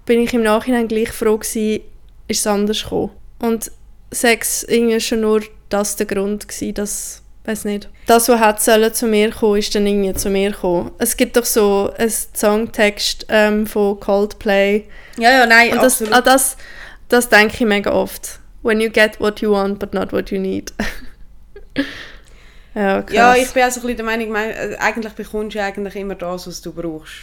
[0.06, 1.82] bin ich im Nachhinein gleich froh gewesen,
[2.28, 3.10] ist es anders gekommen.
[3.38, 3.70] Und
[4.10, 7.88] Sex irgendwie schon nur das der Grund gewesen, dass weiß nicht.
[8.06, 10.90] Das, was hat sollen zu mir kommen, ist dann irgendwie zu mir gekommen.
[10.98, 14.84] Es gibt doch so einen Songtext ähm, von Coldplay.
[15.18, 16.26] Ja, ja, nein, Und das, absolut.
[16.26, 16.56] das,
[17.08, 18.40] das denke ich mega oft.
[18.62, 20.72] When you get what you want, but not what you need.
[22.76, 23.16] ja, krass.
[23.16, 26.46] ja, ich bin also ein bisschen der Meinung, äh, eigentlich bekommst du eigentlich immer das,
[26.46, 27.14] was du brauchst.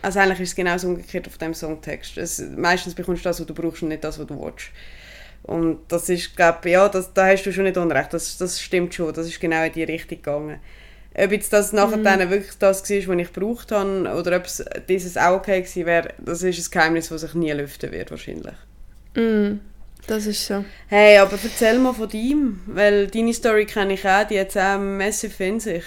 [0.00, 2.16] Also eigentlich ist es genau umgekehrt auf dem Songtext.
[2.16, 4.68] Es, meistens bekommst du das, was du brauchst und nicht das, was du willst.
[5.42, 8.94] Und das ist, glaube ja, das, da hast du schon nicht unrecht, das, das stimmt
[8.94, 10.60] schon, das ist genau in die Richtung gegangen.
[11.14, 12.04] Ob jetzt das nachher mhm.
[12.04, 15.86] dann wirklich das war, was ich gebraucht habe, oder ob es dieses auch okay gewesen
[15.86, 18.54] wäre, das ist ein Geheimnis, das sich nie lüften wird, wahrscheinlich.
[19.14, 19.60] Mhm.
[20.10, 20.64] Das ist so.
[20.88, 24.56] Hey, aber erzähl mal von ihm, weil deine Story kenne ich auch, die hat es
[24.56, 25.84] auch massiv in sich.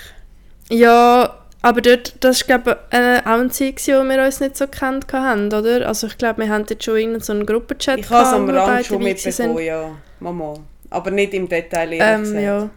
[0.70, 4.56] Ja, aber dort, das ist glaube ich äh, auch eine Zeit, wo wir uns nicht
[4.56, 5.86] so gekannt haben, oder?
[5.86, 8.50] Also ich glaube, wir haben jetzt schon in so einen Gruppenchat Ich habe es am
[8.50, 9.92] Rand schon mitbekommen, ja.
[10.22, 10.54] Mama.
[10.90, 12.44] Aber nicht im Detail, ehrlich ähm, gesagt.
[12.44, 12.70] Ja.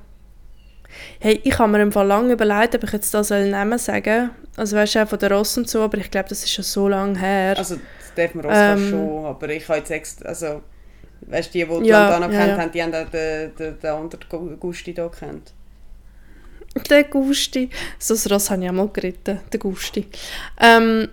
[1.20, 4.76] Hey, ich habe mir im Fall lange überlegt, ob ich jetzt das Namen sagen Also
[4.76, 6.88] weißt du, auch von der Ross und so, aber ich glaube, das ist schon so
[6.88, 7.54] lange her.
[7.56, 10.62] Also das darf man Ross ähm, schon, aber ich habe jetzt extra, also
[11.22, 12.58] weißt du, die, die ja, Landana ja, kennt ja.
[12.58, 15.52] haben, die haben den, den, den anderen Gusti hier kennt.
[16.90, 17.70] Der Gusti.
[17.98, 20.06] So ein Ross habe ich auch mal geritten, der Gusti.
[20.60, 21.08] Ähm,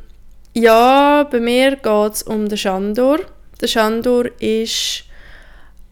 [0.54, 3.20] ja, bei mir geht es um den Schandor.
[3.62, 5.06] Der Schandor ist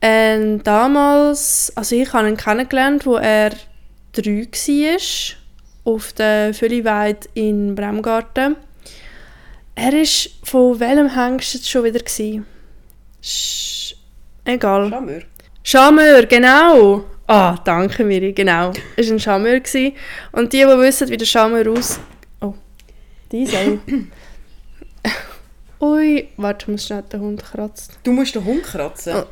[0.01, 3.51] ähm, damals, also ich habe ihn kennengelernt, wo er
[4.11, 8.57] drei war, auf der Fülliweide in Bremgarten.
[9.75, 12.01] Er war von welchem Hengst schon wieder?
[13.21, 13.80] Sch
[14.45, 14.89] egal.
[14.89, 15.21] Schamör.
[15.63, 17.05] Schamör, genau.
[17.27, 18.73] Ah, danke Miri, genau.
[18.97, 19.63] Es war ein.
[19.63, 19.93] Gewesen.
[20.31, 21.99] Und die, die wissen, wie der Charmeur aus...
[22.41, 22.53] Oh,
[23.31, 23.55] diese.
[25.79, 27.95] Ui, warte, ich muss schnell den Hund kratzen.
[28.03, 29.15] Du musst den Hund kratzen?
[29.15, 29.23] Oh.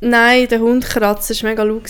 [0.00, 1.84] Nein, der Hund kratzen, das war mega laut.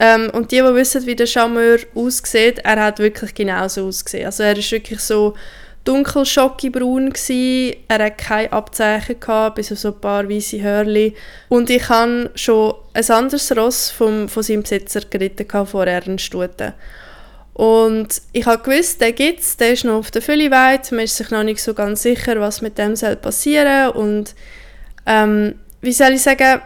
[0.00, 4.26] Ähm, und die, die wissen, wie der Charmeur aussieht, er hat wirklich genauso ausgesehen.
[4.26, 5.34] Also er ist wirklich so
[5.84, 7.76] dunkel schockibraun gsi.
[7.88, 11.14] Er hatte keine Abzeichen gehabt, bis auf so ein paar weiße Hörli.
[11.48, 16.74] Und ich hatte schon ein anderes Ross vom, von seinem Besitzer geritten vorher in Stute.
[17.58, 21.16] Und ich habe gewusst, der gibt es, der ist noch auf der Fülliweide, man ist
[21.16, 24.36] sich noch nicht so ganz sicher, was mit dem soll passieren und
[25.06, 26.60] ähm, wie soll ich sagen,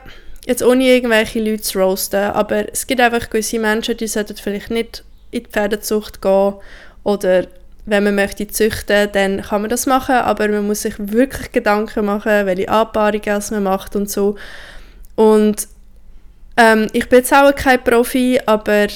[0.45, 4.71] jetzt ohne irgendwelche Leute zu roasten, aber es gibt einfach gewisse Menschen, die sollten vielleicht
[4.71, 6.57] nicht in die Pferdezucht gehen
[7.05, 7.47] oder
[7.85, 12.05] wenn man möchte züchten, dann kann man das machen, aber man muss sich wirklich Gedanken
[12.05, 14.37] machen, welche Anpaarungen man macht und so.
[15.17, 15.69] Und
[16.57, 18.87] ähm, ich bin jetzt auch kein Profi, aber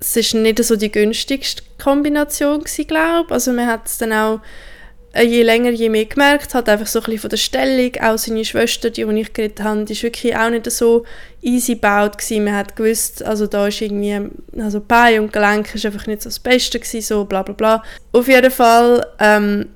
[0.00, 3.32] es war nicht so die günstigste Kombination glaube ich.
[3.32, 4.40] Also man hat es dann auch
[5.14, 8.44] je länger, je mehr gemerkt, hat einfach so ein bisschen von der Stellung, auch seine
[8.44, 11.04] Schwester, die, die ich geredet habe, die ist wirklich auch nicht so
[11.40, 12.44] easy gebaut gewesen.
[12.44, 14.20] Man hat gewusst, also da ist irgendwie,
[14.58, 17.82] also Bein und Gelenk ist einfach nicht so das Beste gewesen, so bla bla bla.
[18.12, 19.66] Auf jeden Fall ähm,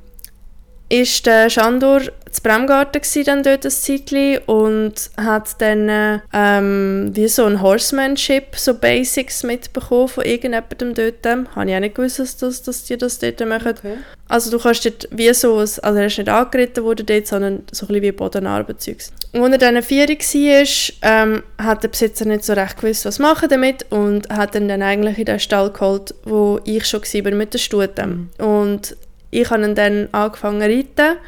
[0.90, 7.44] ist der Schandor zu Bremgarten dann dort ein Zeitchen und hat dann ähm, wie so
[7.44, 11.26] ein Horsemanship, so Basics mitbekommen von irgendjemandem dort.
[11.54, 13.74] Habe ich auch nicht gewusst, dass, dass die das dort machen.
[13.78, 13.96] Okay.
[14.28, 17.86] Also du kannst dort wie so, also er ist nicht angeritten worden dort, sondern so
[17.86, 19.12] ein bisschen wie Bodenarbeitszeugs.
[19.32, 20.66] Und als er dann vier war,
[21.02, 24.82] ähm, hat der Besitzer nicht so recht gewusst, was machen damit und hat ihn dann
[24.82, 28.06] eigentlich in den Stall geholt, wo ich schon war mit der Stute.
[28.06, 28.28] Mhm.
[28.38, 28.96] Und
[29.30, 31.18] ich habe ihn dann angefangen zu reiten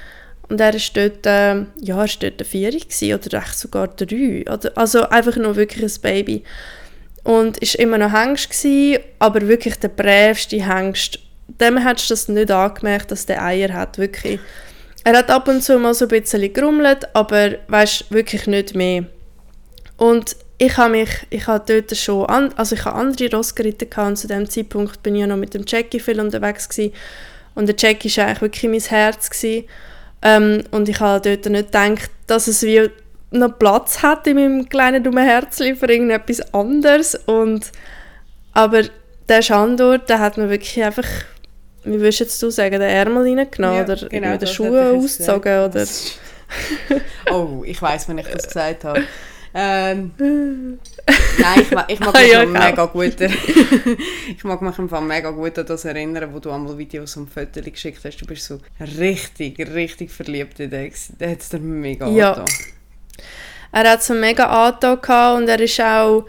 [0.49, 2.73] und er war dort, äh, ja, er dort vier
[3.15, 4.45] oder echt sogar drei.
[4.53, 6.45] Oder, also einfach nur wirklich ein Baby.
[7.25, 11.21] Und war immer noch Hengst, gewesen, aber wirklich der brävste Hengst,
[11.61, 14.41] dem hättest du das nicht angemerkt, dass der Eier hat, wirklich.
[15.05, 19.05] Er hat ab und zu mal so ein bisschen gerummelt, aber weißt wirklich nicht mehr.
[19.97, 23.88] Und ich habe mich, ich habe dort schon, an, also ich habe andere Ross geritten
[24.03, 26.93] und zu dem Zeitpunkt bin ich ja noch mit dem Jackie viel unterwegs gewesen.
[27.55, 29.65] Und der Jackie war eigentlich wirklich mein Herz gewesen.
[30.23, 32.88] Ähm, und ich habe dort nicht gedacht, dass es wie
[33.31, 37.73] noch Platz hat in meinem kleinen dummen Herzchen für irgendetwas anderes und
[38.53, 38.83] aber
[39.29, 41.07] der Schandor, der hat mir wirklich einfach
[41.85, 45.87] wie würdest du sagen, den Ärmel reingenommen Ja, oder genau, den jetzt ausgezogen oder
[47.33, 49.03] Oh, ich weiß, wenn ich das gesagt habe.
[49.55, 50.11] Ähm,
[51.38, 52.59] nein, ich, ma- ich mag Ah, mich ja, genau.
[52.61, 53.21] mega gut
[54.37, 57.62] ich mag mich Fall mega gut an das erinnern, wo du einmal Videos und Fotos
[57.65, 58.17] geschickt hast.
[58.19, 58.59] Du bist so
[58.99, 60.93] richtig, richtig verliebt in den.
[61.21, 62.33] Der hat es dir mega Ja.
[62.33, 62.55] angetan.
[63.73, 66.25] er hat so mega gehabt und er ist auch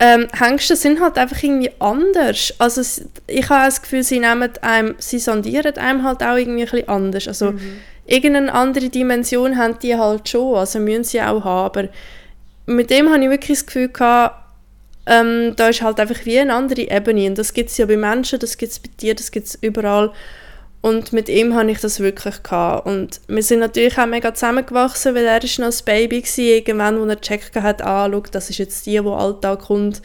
[0.00, 2.54] ähm, Hengste sind halt einfach irgendwie anders.
[2.58, 2.82] Also
[3.26, 6.88] ich habe das Gefühl, sie nehmen einem, sie sondieren einem halt auch irgendwie ein bisschen
[6.88, 7.26] anders.
[7.26, 7.54] Also
[8.06, 11.64] irgendeine andere Dimension haben die halt schon, also müssen sie auch haben.
[11.66, 11.88] Aber
[12.68, 14.36] mit dem habe ich wirklich das Gefühl gehabt,
[15.06, 17.26] ähm, da ist halt einfach wie eine andere Ebene.
[17.26, 19.54] Und das gibt es ja bei Menschen, das gibt es bei dir, das gibt es
[19.60, 20.12] überall.
[20.80, 22.86] Und mit ihm habe ich das wirklich gehabt.
[22.86, 27.00] Und wir sind natürlich auch mega zusammengewachsen, weil er ist noch ein Baby war, irgendwann,
[27.00, 30.02] wo er gecheckt hat, ah, schau, das ist jetzt die, die Alltag kommt.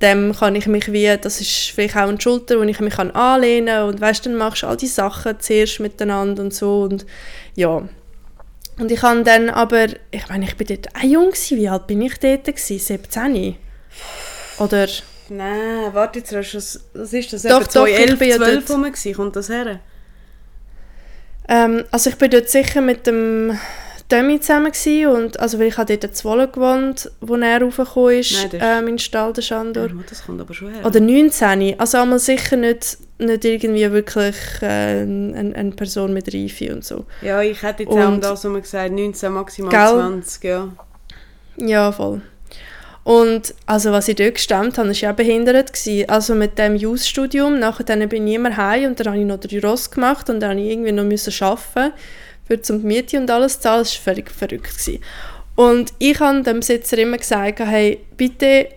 [0.00, 3.66] Dem kann ich mich wie, das ist vielleicht auch eine Schulter, wo ich mich anlehnen
[3.66, 3.88] kann.
[3.90, 6.82] Und weißt, dann machst du all die Sachen zuerst miteinander und so.
[6.82, 7.04] Und
[7.54, 7.82] ja.
[8.80, 11.58] Und ich habe dann aber, ich meine, ich bin dort auch jung gewesen.
[11.58, 12.78] Wie alt bin ich dort gewesen?
[12.78, 13.56] 17?
[14.58, 14.88] Oder...
[15.28, 17.42] Nein, warte jetzt, das, was ist das?
[17.42, 18.70] Doch, Etwa doch, ich 2011, bin ja 12 dort.
[18.70, 19.14] rum.
[19.14, 19.80] Kommt das her?
[21.48, 23.56] Ähm, also ich bin dort sicher mit dem
[24.10, 28.18] Demi zusammen gewesen und also weil ich habe dort in Zwolle gewohnt, wo er raufgekommen
[28.20, 29.86] ist, Nein, das ähm, in Stall der Schandor.
[29.86, 30.84] Ja, das kommt aber schon her.
[30.84, 31.78] Oder 19.
[31.78, 34.66] Also einmal sicher nicht, nicht irgendwie wirklich äh,
[35.02, 37.04] eine, eine Person mit Reife und so.
[37.22, 40.00] ja, ich hätte jetzt auch Und- das, was man gesagt 19, maximal Gell?
[40.02, 40.68] 20, ja.
[41.56, 42.22] Ja, voll.
[43.02, 45.72] Und also was ich dort gestemmt habe, war ja auch behindert.
[45.72, 46.08] Gewesen.
[46.08, 49.40] Also mit dem Jus-Studium, nachher dann bin ich immer heim und dann habe ich noch
[49.40, 51.92] drei Ross gemacht und dann habe ich irgendwie noch müssen arbeiten
[52.50, 53.84] für zum Miete und alles zu zahlen.
[53.84, 54.78] Das war völlig verrückt.
[54.78, 55.02] Gewesen.
[55.54, 58.68] Und ich habe dem Besitzer immer gesagt, hey, bitte,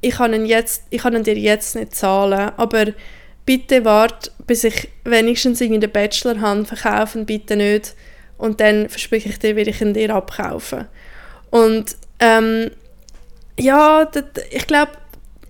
[0.00, 2.86] ich kann, ihn jetzt, ich kann ihn dir jetzt nicht zahlen, aber
[3.46, 7.94] bitte warte, bis ich wenigstens den Bachelor habe, verkaufen, bitte nicht.
[8.38, 10.86] Und dann verspreche ich dir, will ich ihn dir abkaufen.
[11.50, 12.70] Und ähm,
[13.58, 14.92] ja, das, ich glaube,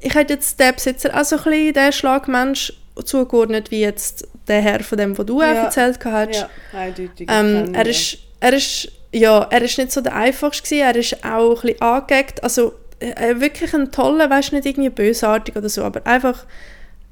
[0.01, 2.73] ich hätte jetzt den Besitzer auch so ein bisschen den Schlagmensch
[3.05, 5.53] zugeordnet, wie jetzt der Herr von dem, was du Ja.
[5.65, 6.35] erzählt hast.
[6.41, 7.29] Ja, eindeutig.
[7.31, 11.25] Ähm, er ist, er ist, ja, er ist nicht so der einfachste gewesen, er ist
[11.25, 15.85] auch ein bisschen angeeckt, also äh, wirklich ein toller, weißt nicht irgendwie bösartig oder so,
[15.85, 16.45] aber einfach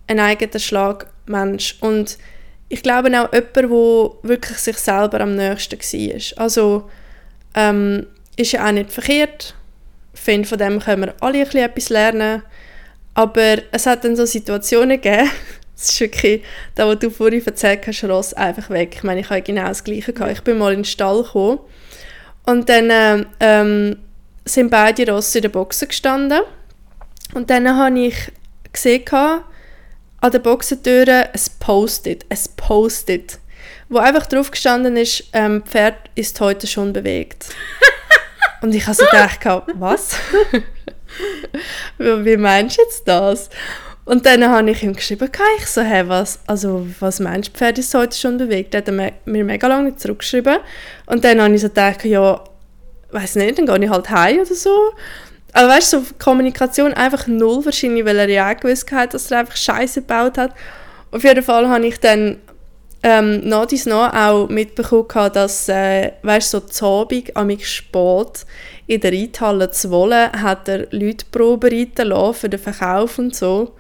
[0.06, 2.18] ein eigener Schlagmensch und
[2.68, 3.70] ich glaube auch jemand, der
[4.28, 6.42] wirklich sich selber am nächsten war.
[6.42, 6.88] Also
[7.54, 9.54] ähm, ist ja auch nicht verkehrt,
[10.14, 12.42] ich finde, von dem können wir alle ein bisschen etwas lernen,
[13.14, 15.30] aber es hat dann so Situationen gegeben,
[15.80, 16.42] es ist wirklich,
[16.74, 18.94] da was du vorhin erzählt hast, Ross, einfach weg.
[18.96, 20.32] Ich meine, ich habe genau das Gleiche gehabt.
[20.32, 21.60] Ich bin mal in den Stall gekommen
[22.44, 23.98] und dann ähm, ähm,
[24.44, 26.42] sind beide Rosse in der Boxen gestanden
[27.34, 28.32] und dann habe ich
[28.72, 29.04] gesehen
[30.20, 33.38] an der Boxentür ein Post-it, ein Post-it,
[33.88, 37.46] wo einfach drauf gestanden ist, ähm, Pferd ist heute schon bewegt.
[38.62, 39.40] und ich habe so gedacht,
[39.74, 40.14] was?
[41.96, 43.48] wie wie meinst du jetzt das?
[44.10, 47.78] Und dann habe ich ihm geschrieben, ich so, hey, was, also, was meinst du, Pferd
[47.78, 48.74] ist heute schon bewegt?
[48.74, 50.56] Hat er mir, mir mega lange nicht zurückgeschrieben.
[51.06, 52.42] Und dann habe ich so gedacht, ja,
[53.12, 54.76] weiß nicht, dann gehe ich halt heim oder so.
[55.52, 59.30] Aber weißt du, so Kommunikation einfach null wahrscheinlich, weil er ja auch gewusst hat, dass
[59.30, 60.54] er einfach Scheiße gebaut hat.
[61.12, 62.38] Auf jeden Fall habe ich dann
[63.04, 68.44] ähm, nach dies noch auch mitbekommen, dass, äh, weißt du, so zu Abend, am spät,
[68.88, 73.36] in der Reithalle zu wollen, hat er Leute Probe reiten lassen für den Verkauf und
[73.36, 73.76] so.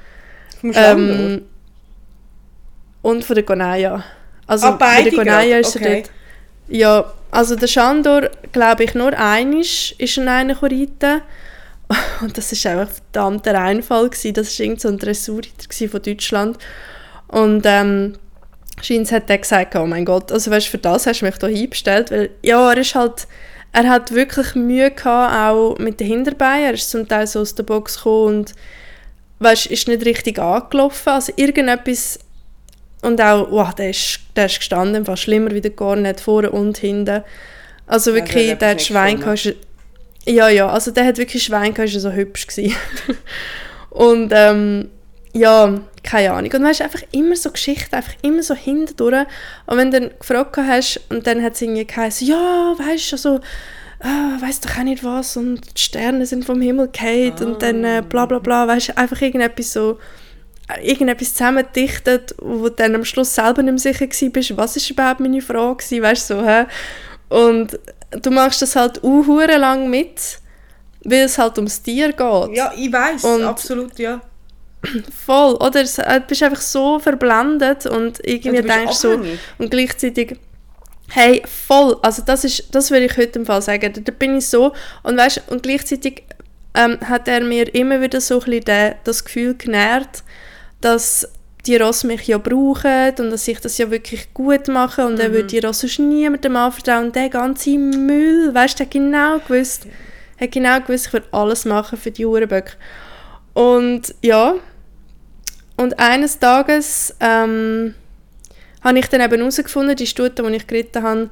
[0.60, 0.72] Vom?
[0.74, 1.42] Ähm,
[3.02, 4.04] und von der Gonaya.
[4.46, 6.02] Also Ah, beide bei der Gonaya ist er Okay.
[6.02, 6.10] dort.
[6.68, 11.22] Ja, also der Schandor, glaube ich, nur einisch ist er einen reiten.
[12.20, 14.34] Und das ist einfach ein verdammter Reinfall gewesen.
[14.34, 16.58] Das war irgend so ein Dressurreiter von Deutschland.
[17.28, 18.14] Und ähm,
[18.82, 21.48] Scheins hat dann gesagt, oh mein Gott, also weißt, für das hast du mich hier
[21.48, 23.26] hingestellt, weil ja, er ist halt,
[23.72, 27.54] er hat wirklich Mühe gehabt, auch mit den Hinterbeinen, er ist zum Teil so aus
[27.54, 28.54] der Box gekommen und
[29.40, 32.18] weißt, ist nicht richtig angelaufen, also irgendetwas
[33.02, 36.50] und auch, wow, der ist, der ist gestanden, fast schlimmer wie der gar nicht, vorne
[36.50, 37.24] und hinten.
[37.86, 39.54] Also wirklich, Also, der hat Schwein gehabt,
[40.26, 42.76] ja, ja, also der hat wirklich Schwein gehabt, ist so hübsch gewesen.
[43.90, 44.90] und ähm,
[45.32, 46.52] ja, keine Ahnung.
[46.52, 49.26] Und weißt einfach immer so Geschichten, einfach immer so hindurch.
[49.66, 53.16] Und wenn du dann gefragt hast und dann hat es irgendwie geheißen, ja, weißt du,
[53.16, 53.40] also,
[54.00, 57.44] ah, weiss doch auch nicht was und die Sterne sind vom Himmel gefallen Ah.
[57.44, 59.98] und dann äh, bla bla bla, weißt du, einfach irgendetwas so,
[60.82, 65.20] irgendetwas zusammengedichtet, wo du dann am Schluss selber nicht mehr sicher bist, was ist überhaupt
[65.20, 66.64] meine Frage gewesen, weißt du, so, hä?
[67.28, 67.78] Und
[68.22, 69.22] du machst das halt auch
[69.58, 70.38] lang mit,
[71.04, 72.56] weil es halt ums Tier geht.
[72.56, 74.20] Ja, ich weiß, absolut, ja.
[75.26, 75.80] Voll, oder?
[75.80, 79.20] Äh, Du bist einfach so verblendet und irgendwie bist denkst so,
[79.58, 80.38] und gleichzeitig,
[81.10, 84.46] hey, voll, also das ist, das würde ich heute im Fall sagen, da, bin ich
[84.46, 86.24] so, und weißt, und gleichzeitig
[86.74, 90.22] ähm, hat er mir immer wieder so ein bisschen den, das Gefühl genährt,
[90.80, 91.28] dass
[91.66, 95.32] die Ross mich ja brauchen und dass ich das ja wirklich gut mache und er
[95.32, 97.06] würde die Ross sonst niemandem anvertrauen.
[97.06, 99.86] Und der ganze Müll, weißt du, hat genau gewusst,
[100.40, 102.72] hat genau gewusst, ich würde alles machen für die Uhrenböcke.
[103.52, 104.54] Und ja,
[105.76, 107.94] und eines Tages ähm,
[108.82, 111.30] habe ich dann eben herausgefunden, die Stute, die ich geritten habe,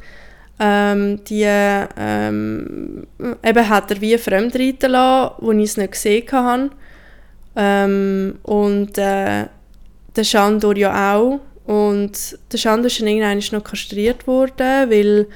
[0.60, 3.06] ähm, die ähm,
[3.44, 6.70] eben hat er wie fremd reiten lassen, wo ich es nicht gesehen habe.
[7.56, 9.46] Ähm, und äh,
[10.16, 11.40] der Schandor ja auch.
[11.64, 15.26] Und der Schandor ist dann irgendwann noch kastriert worden, weil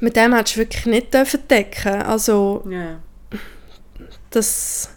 [0.00, 1.14] mit dem hättest du wirklich nicht
[1.50, 2.02] decken.
[2.02, 2.98] Also Ja.
[4.30, 4.90] das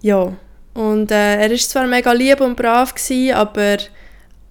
[0.00, 0.32] ja
[0.74, 3.76] und äh, er ist zwar mega lieb und brav gsi, aber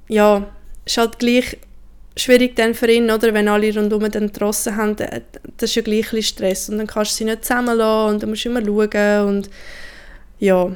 [0.08, 0.48] ja
[0.86, 1.58] ist halt gleich
[2.16, 5.22] schwierig dann für ihn oder wenn alle rundum dann draussen haben äh,
[5.58, 8.30] das ist ja gleich ein Stress und dann kannst du sie nicht zusammenlassen und dann
[8.30, 9.50] musst du immer schauen und
[10.40, 10.72] ja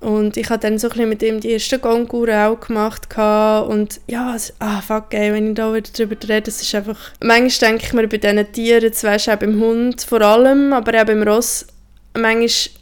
[0.00, 4.00] und ich habe dann so ein bisschen mit ihm die ersten Gonguren auch gemacht und
[4.06, 7.84] ja, ah fuck ey, wenn ich da wieder drüber rede, es ist einfach, manchmal denke
[7.86, 11.04] ich mir bei diesen Tieren, jetzt weisst du auch beim Hund vor allem, aber auch
[11.04, 11.66] beim Ross,
[12.14, 12.80] manchmal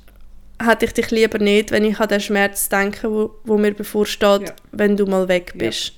[0.62, 4.42] hätte ich dich lieber nicht, wenn ich an den Schmerz denke, wo, wo mir bevorsteht,
[4.48, 4.54] Ja.
[4.70, 5.88] wenn du mal weg bist.
[5.88, 5.92] Ja.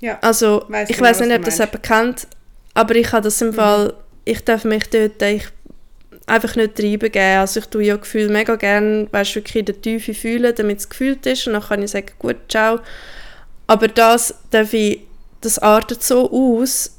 [0.00, 0.18] Ja.
[0.20, 2.26] Also, Weiss ich weiß nicht, ob das jemand kennt,
[2.74, 3.94] aber ich habe das im Fall,
[4.24, 5.48] ich darf mich dort ich,
[6.28, 7.38] einfach nicht treiben geben.
[7.38, 10.88] Also ich tue ja Gefühl mega gerne, weißt wirklich in der Tiefe fühlen, damit es
[10.88, 12.80] gefühlt ist und dann kann ich sagen, gut, ciao.
[13.66, 15.00] Aber das darf ich,
[15.40, 16.96] das artet so aus,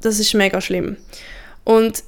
[0.00, 0.96] das ist mega schlimm.
[1.64, 2.04] Und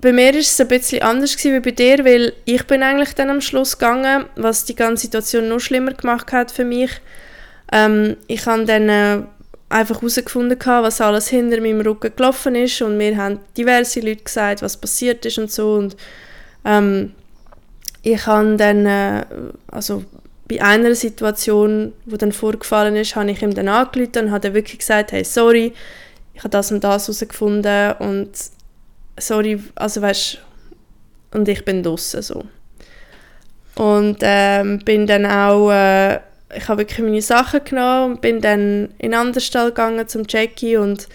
[0.00, 3.14] bei mir ist es ein bisschen anders gewesen wie bei dir, weil ich bin eigentlich
[3.14, 6.90] dann am Schluss gegangen, was die ganze Situation noch schlimmer gemacht hat für mich.
[7.72, 9.22] Ähm, ich habe dann äh,
[9.68, 14.62] einfach herausgefunden, was alles hinter meinem Rücken gelaufen ist und mir haben diverse Leute gesagt,
[14.62, 15.96] was passiert ist und so und
[16.64, 17.12] ähm,
[18.02, 19.24] ich habe dann, äh,
[19.68, 20.04] also
[20.48, 24.78] bei einer Situation, wo dann vorgefallen ist, habe ich ihm dann angerufen und habe wirklich
[24.78, 25.74] gesagt, hey, sorry,
[26.32, 28.30] ich habe das und das herausgefunden und
[29.18, 30.38] sorry, also weißt
[31.32, 32.44] und ich bin draussen so.
[33.74, 36.18] Und ähm, bin dann auch, äh,
[36.54, 40.24] ich habe wirklich meine Sachen genommen und bin dann in einen anderen Stall gegangen zum
[40.28, 41.08] Jackie und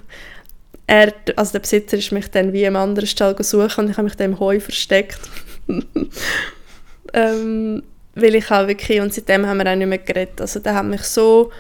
[0.87, 4.05] er, also der Besitzer ist mich dann wie im anderen Stall gesucht und ich habe
[4.05, 5.21] mich dann im Heu versteckt.
[7.13, 7.83] ähm,
[8.15, 10.87] weil ich auch wirklich, und seitdem haben wir auch nicht mehr geredet, also der hat
[10.87, 11.53] mich so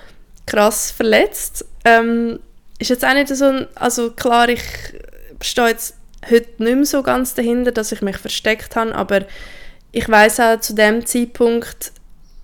[0.46, 1.64] krass verletzt.
[1.84, 2.40] Ähm,
[2.78, 4.62] ist jetzt auch nicht so, ein, also klar, ich
[5.42, 5.94] stehe jetzt
[6.28, 9.20] heute nicht mehr so ganz dahinter, dass ich mich versteckt habe, aber
[9.92, 11.92] ich weiß auch, zu dem Zeitpunkt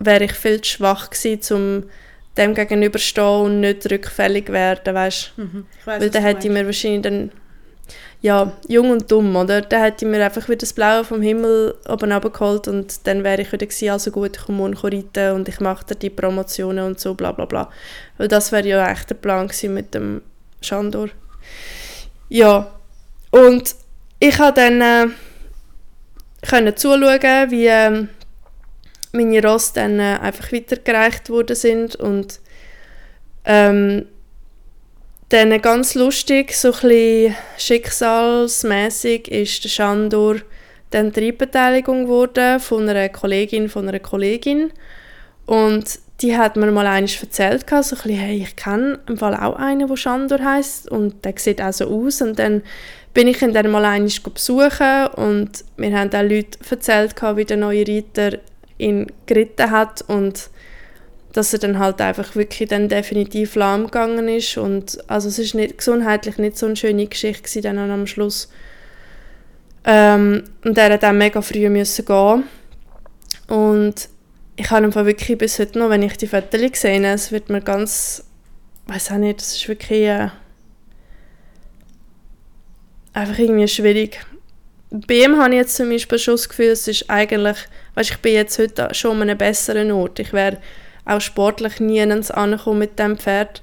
[0.05, 1.91] wäre ich viel zu schwach gewesen, um
[2.37, 5.67] dem gegenüberstehen und nicht rückfällig werden, weißt Mhm.
[5.79, 7.31] Ich weiss, Weil dann hätte ich mir wahrscheinlich dann,
[8.21, 9.61] ja, jung und dumm, oder?
[9.61, 13.43] Dann hätte ich mir einfach wieder das Blaue vom Himmel oben runtergeholt und dann wäre
[13.43, 16.85] ich wieder gewesen, also gut, ich komme morgen reiten und ich mache dir die Promotionen
[16.87, 17.71] und so, bla bla bla.
[18.19, 20.23] Weil das wäre ja echt der Plan gewesen mit dem
[20.61, 21.09] Schandor.
[22.29, 22.71] Ja,
[23.31, 23.75] und
[24.19, 25.07] ich habe dann äh,
[26.49, 28.09] können zuschauen, wie ähm,
[29.15, 32.41] meine Ross dann äh, einfach weitergereicht worden sind und
[33.45, 34.07] ähm,
[35.31, 40.37] dann ganz lustig, so ein bisschen schicksalsmässig ist der Schandor
[40.91, 44.73] dann die Reitbeteiligung geworden von einer Kollegin von einer Kollegin
[45.47, 49.35] und die hat mir mal eines erzählt, so ein bisschen, hey, ich kenne im Fall
[49.35, 52.63] auch einen, der Schandor heißt und der sieht auch so aus und dann
[53.13, 57.57] bin ich ihn dann mal eines besuchen und mir haben auch Leute erzählt, wie der
[57.57, 58.39] neue Reiter
[58.79, 60.51] ihn geritten hat und
[61.33, 65.55] dass er dann halt einfach wirklich dann definitiv lahm gegangen ist und also es ist
[65.55, 68.49] nicht, gesundheitlich nicht so eine schöne Geschichte gewesen, dann am Schluss.
[69.85, 72.45] Ähm, und er hat dann mega früh müssen gehen
[73.49, 74.09] und
[74.57, 77.61] ich habe einfach wirklich bis heute noch, wenn ich die Fotos sehe, es wird mir
[77.61, 78.25] ganz,
[78.87, 80.29] weiß auch nicht, es ist wirklich äh,
[83.13, 84.25] einfach irgendwie schwierig.
[84.91, 87.57] Bei ihm habe ich jetzt zum Beispiel schon das Gefühl, es ist eigentlich,
[87.95, 90.19] weißt, ich bin jetzt heute schon an einem besseren Ort.
[90.19, 90.59] Ich wäre
[91.05, 93.63] auch sportlich nie angekommen mit dem Pferd.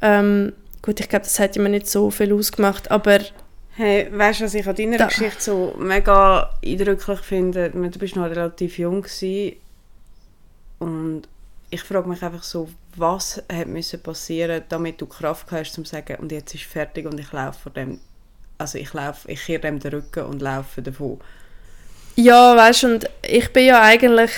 [0.00, 0.52] Ähm,
[0.82, 3.18] gut, ich glaube, das hätte mir nicht so viel ausgemacht, aber
[3.74, 7.70] Hey, weißt du, was ich an deiner Da- Geschichte so mega eindrücklich finde?
[7.70, 9.56] Du bist noch relativ jung gewesen
[10.80, 11.22] und
[11.70, 15.92] ich frage mich einfach so, was hat müssen passieren, damit du Kraft hast, um zu
[15.92, 18.00] sagen, und jetzt ist fertig und ich laufe vor dem,
[18.58, 21.18] also ich laufe, ich kehre dem den Rücken und laufe davon.
[22.16, 24.30] Ja, weißt und ich bin ja eigentlich,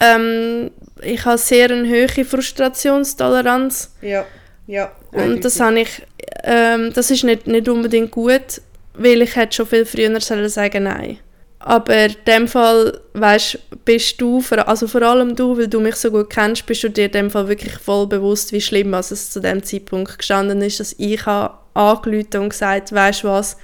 [0.00, 0.70] ähm,
[1.02, 4.24] ich habe sehr eine hohe Frustrationstoleranz Ja,
[4.66, 4.90] ja.
[5.10, 6.02] und das habe ich,
[6.42, 8.62] ähm, das ist nicht, nicht unbedingt gut,
[8.94, 11.18] weil ich hätte schon viel früher sollen sagen nein.
[11.58, 16.10] Aber in dem Fall, weißt, bist du, also vor allem du, weil du mich so
[16.10, 19.30] gut kennst, bist du dir in dem Fall wirklich voll bewusst, wie schlimm also es
[19.30, 23.56] zu dem Zeitpunkt gestanden ist, dass ich habe angerufen und gesagt, weißt du was,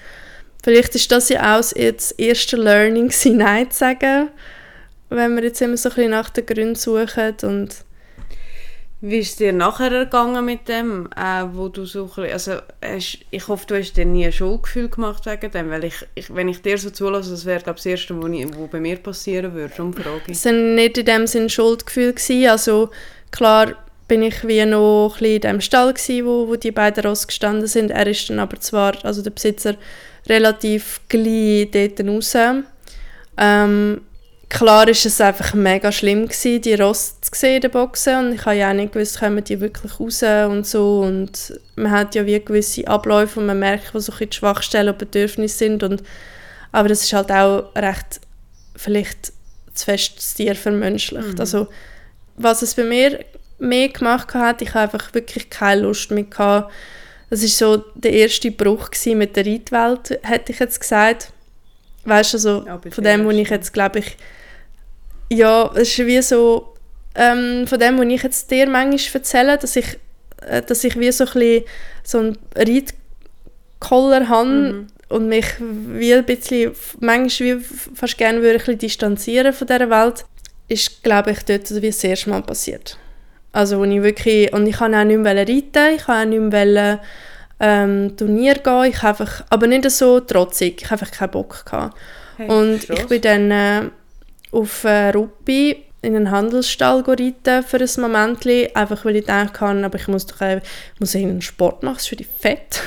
[0.63, 4.31] vielleicht ist das ja auch das erste Learning, Nein zu sagen,
[5.11, 7.77] wenn wir jetzt immer so ein bisschen nach den Gründen suchen und
[9.01, 12.53] Wie ist es dir nachher ergangen mit dem, äh, wo du so ein bisschen, also
[12.85, 16.35] hast, ich hoffe, du hast dir nie ein Schuldgefühl gemacht wegen dem, weil ich, ich
[16.35, 18.81] wenn ich dir so zulasse, das wäre glaube ich das Erste, was ich- wo bei
[18.81, 20.33] mir passieren würde, darum frage ich.
[20.37, 22.49] es waren nicht in dem Sinn Schuldgefühl gewesen.
[22.49, 22.91] Also
[23.31, 23.75] klar
[24.09, 27.67] bin ich wie noch ein in dem Stall gewesen, wo, wo die beiden Ross gestanden
[27.67, 27.91] sind.
[27.91, 29.75] Er ist dann aber zwar, also der Besitzer,
[30.29, 32.37] relativ gleich dort raus.
[33.37, 34.01] Ähm,
[34.49, 38.33] klar ist es einfach mega schlimm gewesen, die Ross zu sehen in der Boxen und
[38.35, 42.15] ich habe ja auch nicht gewusst, kommen die wirklich raus und so und man hat
[42.15, 45.83] ja wie gewisse Abläufe und man merkt, wo so ein die Schwachstellen und Bedürfnisse sind
[45.83, 46.03] und
[46.73, 48.21] aber das ist halt auch recht
[48.77, 49.33] vielleicht
[49.75, 51.41] zu fest das Tier vermenschlicht.
[51.41, 51.69] Also
[52.37, 53.25] was es bei mir
[53.59, 56.73] mehr gemacht hat, ich habe einfach wirklich keine Lust mehr gehabt.
[57.31, 61.31] Das ist so der erste Bruch mit der Reitwelt, hätte ich jetzt gesagt.
[62.05, 64.17] Weißt du, also Ja, von dem, wo ich jetzt glaube ich,
[65.31, 66.75] ja, es ist wie so,
[67.15, 69.99] ähm, von dem, was ich jetzt dir manchmal erzähle, dass ich,
[70.47, 71.65] äh, dass ich wie so ein bisschen
[72.03, 74.87] so einen Reitkoller habe Mhm.
[75.11, 79.67] und mich wie ein bisschen, manchmal wie fast gerne würde ich ein bisschen distanzieren von
[79.67, 80.25] dieser Welt,
[80.69, 82.97] ist, glaube ich, dort wie das erste Mal passiert.
[83.53, 86.53] Also, wo ich wirklich, und ich kann auch nicht mehr reiten, ich kann auch nicht
[86.53, 87.01] mehr
[87.61, 91.65] ähm, Turnier gehen, ich habe einfach, aber nicht so trotzig, ich habe einfach keinen Bock
[91.65, 91.97] gehabt.
[92.37, 93.83] Hey, Und ich bin dann äh,
[94.53, 99.85] auf äh, Ruppi in einen Handelsstall reiten für ein Moment, einfach weil ich gedacht habe,
[99.85, 100.59] aber ich muss doch äh,
[100.95, 102.81] ich muss irgendeinen Sport machen, für die fett.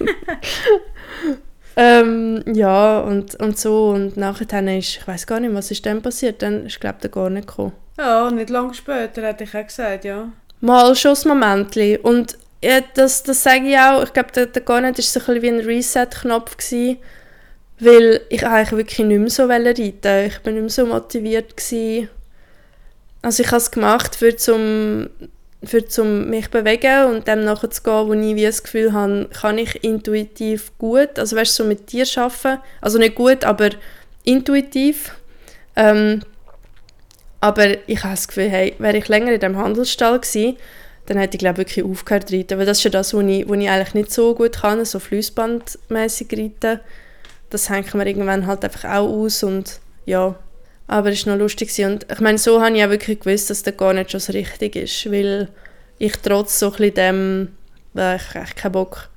[1.76, 3.90] ähm, ja, und, und so.
[3.90, 7.10] Und nachher ist, ich weiß gar nicht, was ist dann passiert, dann ist, glaube ich,
[7.12, 7.72] gar nicht gekommen.
[7.98, 10.30] Ja, nicht lange später hätte ich auch gesagt, ja.
[10.60, 11.76] Mal schon ein Moment.
[12.04, 15.24] Und ja, das, das sage ich auch, ich glaube, der, der Garnet war so ein
[15.24, 16.56] bisschen wie ein Reset-Knopf,
[17.80, 20.24] weil ich eigentlich wirklich nicht mehr so reiten wollte.
[20.26, 21.56] Ich war nicht mehr so motiviert.
[21.56, 22.08] Gewesen.
[23.22, 25.08] Also ich habe es gemacht, für zum,
[25.64, 29.28] für zum mich bewegen und dem nachher zu gehen, wo ich wie das Gefühl habe,
[29.40, 33.70] kann ich intuitiv gut, also weißt du, so mit dir arbeiten, also nicht gut, aber
[34.24, 35.16] intuitiv.
[35.74, 36.22] Ähm,
[37.40, 40.56] aber ich habe das Gefühl, hey, wäre ich länger in diesem Handelsstall gewesen,
[41.06, 43.48] dann hätte ich glaube wirklich aufgehört zu reiten, weil das ist ja das, was ich,
[43.48, 46.80] was ich eigentlich nicht so gut kann, so fließbandmäßig reiten.
[47.50, 50.34] Das hängt mir irgendwann halt einfach auch aus und ja,
[50.86, 51.92] aber es war noch lustig gewesen.
[51.92, 54.32] und ich meine, so habe ich auch wirklich gewusst, dass das gar nicht schon so
[54.32, 55.48] richtig ist, weil
[55.98, 57.48] ich trotz so ein bisschen dem,
[57.94, 59.08] weil ich echt keinen Bock,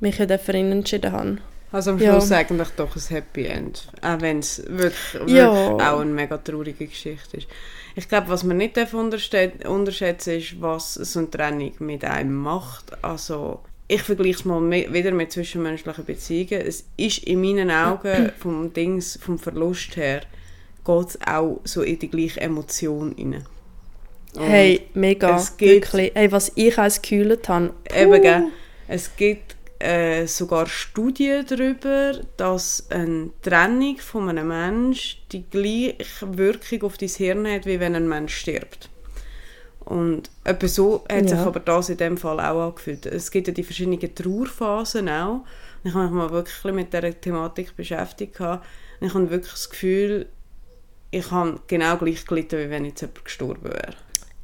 [0.00, 1.38] mich ja dafür entschieden habe.
[1.72, 2.12] Also am Ja.
[2.12, 3.88] Schluss eigentlich doch ein Happy End.
[4.02, 5.50] Auch wenn es wirklich, wirklich Ja.
[5.50, 7.48] auch eine mega traurige Geschichte ist.
[7.96, 8.76] Ich glaube, was man nicht
[9.64, 13.02] unterschätzen ist, was so eine Trennung mit einem macht.
[13.02, 16.60] Also ich vergleiche es mal mi- wieder mit zwischenmenschlichen Beziehungen.
[16.66, 20.22] Es ist in meinen Augen vom Dings, vom Verlust her,
[20.84, 23.44] geht es auch so in die gleiche Emotion rein.
[24.34, 26.12] Und Hey, mega, es gibt- wirklich.
[26.14, 27.72] Hey, was ich als gekühlt habe.
[27.94, 28.20] Eben, puh.
[28.20, 28.44] gell?
[28.88, 36.82] Es gibt äh, sogar Studien darüber, dass eine Trennung von einem Menschen die gleiche Wirkung
[36.82, 38.88] auf dein Hirn hat, wie wenn ein Mensch stirbt.
[39.80, 41.46] Und etwa so hat sich Ja.
[41.46, 43.06] aber das in dem Fall auch angefühlt.
[43.06, 45.44] Es gibt ja die verschiedenen Trauerphasen auch.
[45.82, 48.38] Und ich habe mich mal wirklich mit dieser Thematik beschäftigt.
[48.40, 48.60] Und
[49.00, 50.26] ich habe wirklich das Gefühl,
[51.10, 53.94] ich habe genau gleich gelitten, wie wenn jetzt jemand gestorben wäre.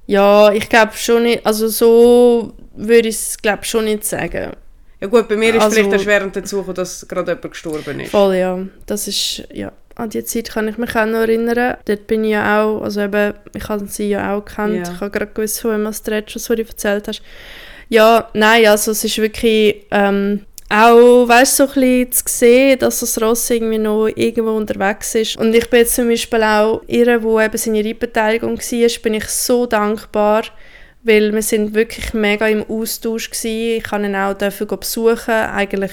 [0.07, 4.57] Ja, ich glaube schon nicht, also so würde ich es glaube schon nicht sagen.
[5.01, 8.11] Ja gut, bei mir ist Also- vielleicht erschwerend dazu gekommen, dass gerade jemand gestorben ist.
[8.11, 8.59] Voll, ja.
[8.87, 11.77] Das ist, ja, an die Zeit kann ich mich auch noch erinnern.
[11.85, 14.87] Dort bin ich ja auch, also eben, ich habe sie ja auch gekannt.
[14.87, 14.93] Ja.
[14.95, 17.23] Ich habe gerade gewusst, von wem was du redest, was du erzählt hast.
[17.89, 22.79] Ja, nein, also es ist wirklich, ähm, auch, weißt du, so ein bisschen zu sehen,
[22.79, 25.37] dass das Ross irgendwie noch irgendwo unterwegs ist.
[25.39, 29.25] Und ich bin jetzt zum Beispiel auch ihr, wo eben seine Reitbeteiligung war, bin ich
[29.27, 30.43] so dankbar,
[31.03, 33.79] weil wir sind wirklich mega im Austausch gewesen.
[33.79, 35.93] Ich kann ihn auch dafür besuchen, eigentlich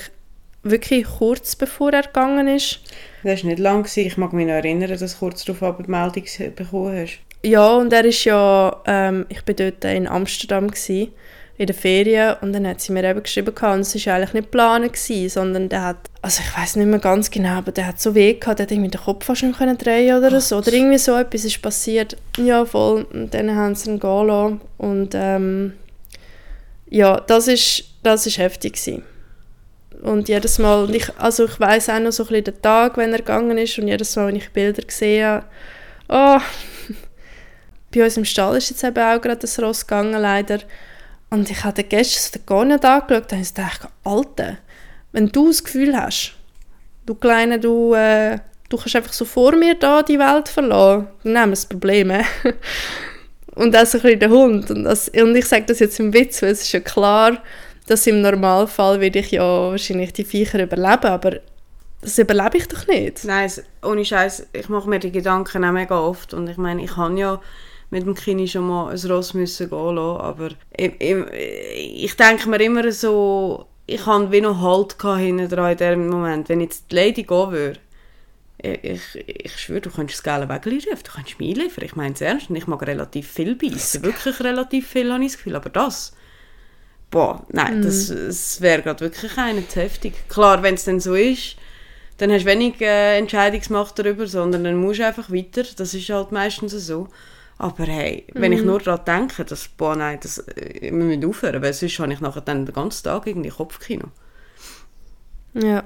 [0.64, 2.82] wirklich kurz bevor er gegangen ist.
[3.24, 3.84] Das war nicht lang.
[3.84, 4.08] Gewesen.
[4.08, 6.24] Ich mag mich noch erinnern, dass du kurz darauf die Meldung
[6.56, 7.20] bekommen hast.
[7.43, 11.12] Ja, und er ist ja, ähm, ich bin dort in Amsterdam gewesen,
[11.58, 14.51] in der Ferien und dann hat sie mir eben geschrieben und es war eigentlich nicht
[14.51, 17.99] geplant gewesen, sondern der hat, also ich weiß nicht mehr ganz genau, aber der hat
[17.99, 20.41] so weh gehabt, der hat irgendwie den Kopf fast nicht können drehen oder Gott.
[20.41, 22.18] so, oder irgendwie so etwas ist passiert.
[22.38, 25.74] Ja, voll, und dann haben sie ihn gehen lassen und ähm,
[26.89, 29.03] ja, das ist, das ist heftig gewesen.
[30.01, 33.14] Und jedes Mal, ich, also ich weiß auch noch so ein bisschen den Tag, wenn
[33.14, 35.43] er gegangen ist und jedes Mal, wenn ich Bilder sehe,
[36.10, 36.38] oh,
[37.93, 40.60] bei uns im Stall ist jetzt eben auch gerade das Ross gegangen, leider.
[41.36, 43.51] Und ich habe gestern gar nicht angeschaut und ich
[44.05, 44.57] Alter,
[45.11, 46.33] wenn du das Gefühl hast,
[47.05, 51.38] du Kleine, du, äh, du kannst einfach so vor mir da die Welt verlassen, dann
[51.38, 52.09] haben wir das Problem.
[53.55, 54.71] und auch so ein bisschen der Hund.
[54.71, 57.38] Und, das, und ich sage das jetzt im Witz, weil es ist ja klar,
[57.86, 61.41] dass im Normalfall würde ich ja wahrscheinlich die Viecher überleben, aber
[61.99, 63.25] das überlebe ich doch nicht.
[63.25, 63.51] Nein,
[63.83, 67.19] ohne Scheiß, ich mache mir die Gedanken auch mega oft und ich meine, ich habe
[67.19, 67.41] ja
[67.89, 72.49] mit dem Kind schon mal ein Ross müssen gehen lassen, aber ich, ich, ich denke
[72.49, 76.49] mir immer so, ich hatte wie noch Halt hinten dran in diesem Moment.
[76.49, 77.79] Wenn jetzt die Lady gehen würde,
[78.57, 81.83] ich, ich, schwöre, du könntest das geile Wägeli rufen, du könntest mich liefern.
[81.86, 84.03] Ich meine es ernst ich mag relativ viel beißen.
[84.03, 85.55] Wirklich relativ viel, habe ich das Gefühl.
[85.55, 86.13] Aber das,
[87.11, 87.83] boah, nein, mm.
[87.83, 90.27] das, das wäre gerade wirklich eine zu heftig.
[90.29, 91.57] Klar, wenn es dann so ist,
[92.17, 95.63] dann hast du wenig äh, Entscheidungsmacht darüber, sondern dann musst du einfach weiter.
[95.75, 97.09] Das ist halt meistens so.
[97.58, 98.68] Aber hey, wenn ich mhm.
[98.68, 102.20] nur daran denke, dass, boah, nein, das, äh, wir müssen aufhören, weil sonst habe ich
[102.20, 104.08] nachher dann den ganzen Tag irgendwie Kopfkino.
[105.53, 105.84] Ja.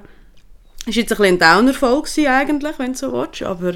[0.86, 3.74] Es war jetzt ein bisschen ein Downer-Fall eigentlich, wenn du so willst, aber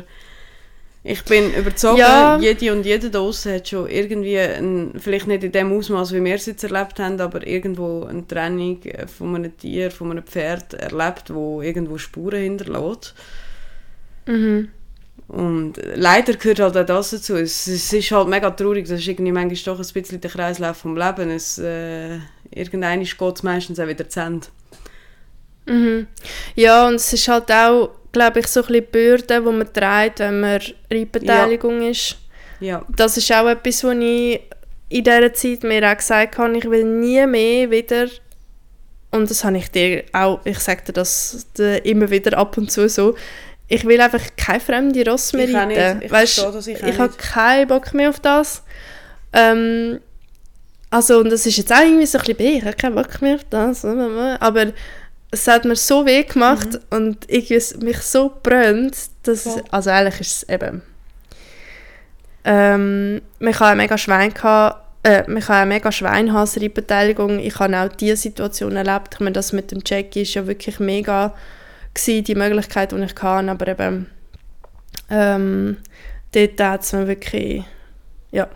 [1.07, 2.39] ich bin überzeugt, ja.
[2.39, 6.35] jede und jede Dose hat schon irgendwie, ein, vielleicht nicht in dem Ausmaß, wie wir
[6.35, 11.33] es jetzt erlebt haben, aber irgendwo eine Trennung von einem Tier, von einem Pferd erlebt,
[11.33, 13.15] wo irgendwo Spuren hinterlässt.
[14.27, 14.71] Mhm.
[15.29, 17.37] Und leider gehört halt auch das dazu.
[17.37, 20.77] Es, es, ist halt mega traurig, das ist irgendwie manchmal doch ein bisschen der Kreislauf
[20.77, 21.31] vom Leben.
[21.31, 22.19] Es, äh,
[22.51, 24.47] irgendwann geht es meistens auch wieder zu Ende.
[25.67, 26.07] Mhm.
[26.55, 29.73] Ja, und es ist halt auch, glaube ich, so ein bisschen die Bürde, die man
[29.73, 30.61] trägt, wenn man
[30.93, 31.91] Reitbeteiligung ja.
[31.91, 32.17] ist.
[32.61, 32.85] Ja.
[32.95, 34.41] Das ist auch etwas, was ich
[34.91, 38.09] in dieser Zeit mir auch gesagt habe, ich will nie mehr wieder
[39.15, 41.47] und das habe ich dir auch, ich sage dir das
[41.85, 43.15] immer wieder ab und zu so,
[43.75, 46.03] ich will einfach keine fremde Ross mehr ich reiten.
[46.03, 48.63] Ich, weißt, ich, ich habe keinen Bock mehr auf das.
[49.33, 50.01] Ähm,
[50.91, 53.35] also, und das ist jetzt auch irgendwie so ein bisschen, ich habe keinen Bock mehr
[53.35, 53.85] auf das.
[53.85, 54.67] Aber
[55.33, 56.97] es hat mir so weh gemacht mhm.
[56.97, 59.57] und ich mich so brennt, dass, ja.
[59.73, 60.83] also eigentlich ist es eben,
[62.45, 67.41] ähm, ich hatte mega Schwein gehabt, äh, ich hatte eine mega Schweinhaserbeteiligung.
[67.41, 69.15] Ich habe auch diese Situation erlebt.
[69.15, 71.35] Ich meine, das mit dem Jackie ist ja wirklich mega
[71.95, 74.07] gewesen, die Möglichkeit, die ich hatte, aber eben
[75.11, 75.77] ähm,
[76.33, 77.65] dort hat es mir wirklich,
[78.31, 78.49] ja,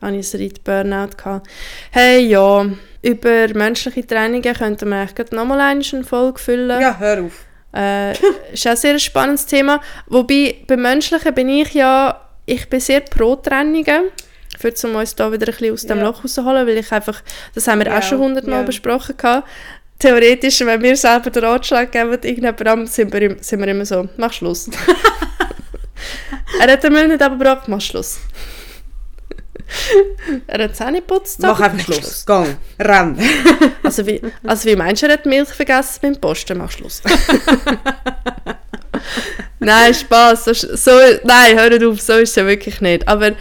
[0.00, 1.48] habe ich ein Burnout gehabt.
[1.90, 2.66] Hey, ja,
[3.02, 6.80] über menschliche Trainings könnten wir eigentlich nochmal eine Folge füllen.
[6.80, 7.44] Ja, hör auf.
[7.74, 8.12] Äh,
[8.52, 9.80] ist auch ein sehr spannendes Thema.
[10.06, 14.10] Wobei, beim Menschlichen bin ich ja, ich bin sehr pro Trennungen.
[14.58, 16.04] Für um uns da wieder ein bisschen aus dem ja.
[16.04, 17.22] Loch rauszuholen, weil ich einfach,
[17.54, 18.66] das haben wir ja, auch schon hundertmal ja.
[18.66, 19.48] besprochen gehabt,
[20.00, 24.32] theoretisch, wenn wir selber den Ratschlag geben, irgendjemandem, sind wir, sind wir immer so, mach
[24.32, 24.68] Schluss.
[26.60, 28.18] er hat den Müll nicht abgebracht, mach Schluss.
[30.46, 31.40] er hat Zähne geputzt.
[31.40, 31.98] Mach einfach Schluss.
[31.98, 32.26] Schluss.
[32.26, 32.56] Gang.
[32.80, 33.18] Renn.
[33.84, 36.58] also, wie, also wie meinst du, er hat Milch vergessen beim Posten?
[36.58, 37.02] Mach Schluss.
[39.60, 40.46] nein, Spaß.
[40.46, 40.90] So, so,
[41.24, 43.06] nein, hör auf, so ist es ja wirklich nicht.
[43.06, 43.32] Aber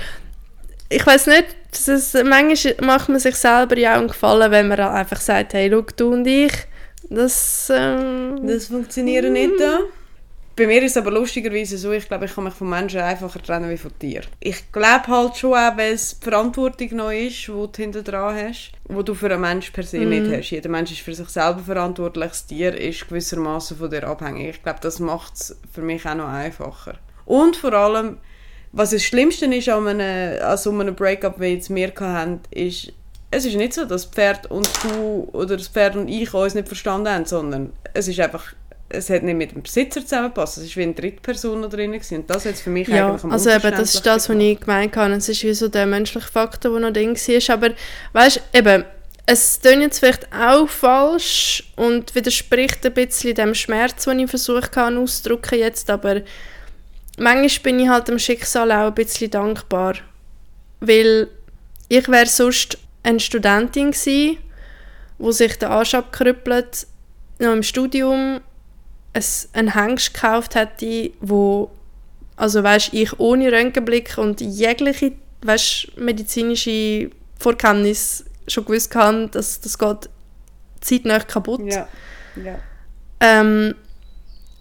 [0.90, 4.80] ich weiß nicht, das, manchmal macht man sich selber ja auch einen Gefallen, wenn man
[4.80, 6.54] einfach sagt, hey, schau, du und ich,
[7.10, 7.72] das...
[7.74, 9.80] Ähm, das funktioniert nicht da.
[10.60, 13.42] Bei mir ist es aber lustigerweise so, ich glaube, ich kann mich von Menschen einfacher
[13.42, 14.28] trennen wie von Tieren.
[14.42, 18.74] Ich glaube halt schon auch, weil es Verantwortung noch ist, die du hinter dran hast,
[18.90, 20.10] die du für einen Menschen per se mm.
[20.10, 20.34] nicht mhm.
[20.34, 20.50] hast.
[20.50, 24.50] Jeder Mensch ist für sich selber verantwortlich, das Tier ist gewissermaßen von dir abhängig.
[24.50, 26.96] Ich glaube, das macht es für mich auch noch einfacher.
[27.24, 28.18] Und vor allem,
[28.72, 32.92] was das Schlimmste ist an einem, also einem Breakup, wie jetzt wir hatten, ist,
[33.32, 36.56] es ist nicht so, dass das Pferd und du oder das Pferd und ich uns
[36.56, 38.54] nicht verstanden haben, sondern es ist einfach
[38.90, 40.58] es hat nicht mit dem Besitzer zusammengepasst.
[40.58, 41.94] Es war wie eine Drittperson da drin.
[41.94, 44.60] Und das hat für mich ja, eigentlich am also eben, das ist das, was ich
[44.60, 45.14] gemeint habe.
[45.14, 47.56] Es ist wie so der menschliche Faktor, der noch drin war.
[47.56, 47.70] Aber
[48.14, 48.84] weißt eben,
[49.28, 54.76] es klingt jetzt vielleicht auch falsch und widerspricht ein bisschen dem Schmerz, den ich versucht
[54.76, 56.22] habe auszudrücken jetzt, aber
[57.20, 59.96] manchmal bin ich halt dem Schicksal auch ein bisschen dankbar,
[60.80, 61.28] weil
[61.88, 64.38] ich wäre sonst eine Studentin gewesen,
[65.18, 66.88] wo sich der Arsch abkrüppelt,
[67.40, 68.42] noch im Studium
[69.14, 71.72] es einen Hengst gekauft hätte, wo
[72.36, 75.12] also weißt, ich ohne Röntgenblick und jegliche
[75.42, 80.10] weißt, medizinische Vorkenntnis schon gewusst habe, dass das geht
[80.80, 81.62] zeitnah kaputt.
[81.66, 81.88] Ja.
[82.42, 82.60] ja.
[83.20, 83.76] Ähm,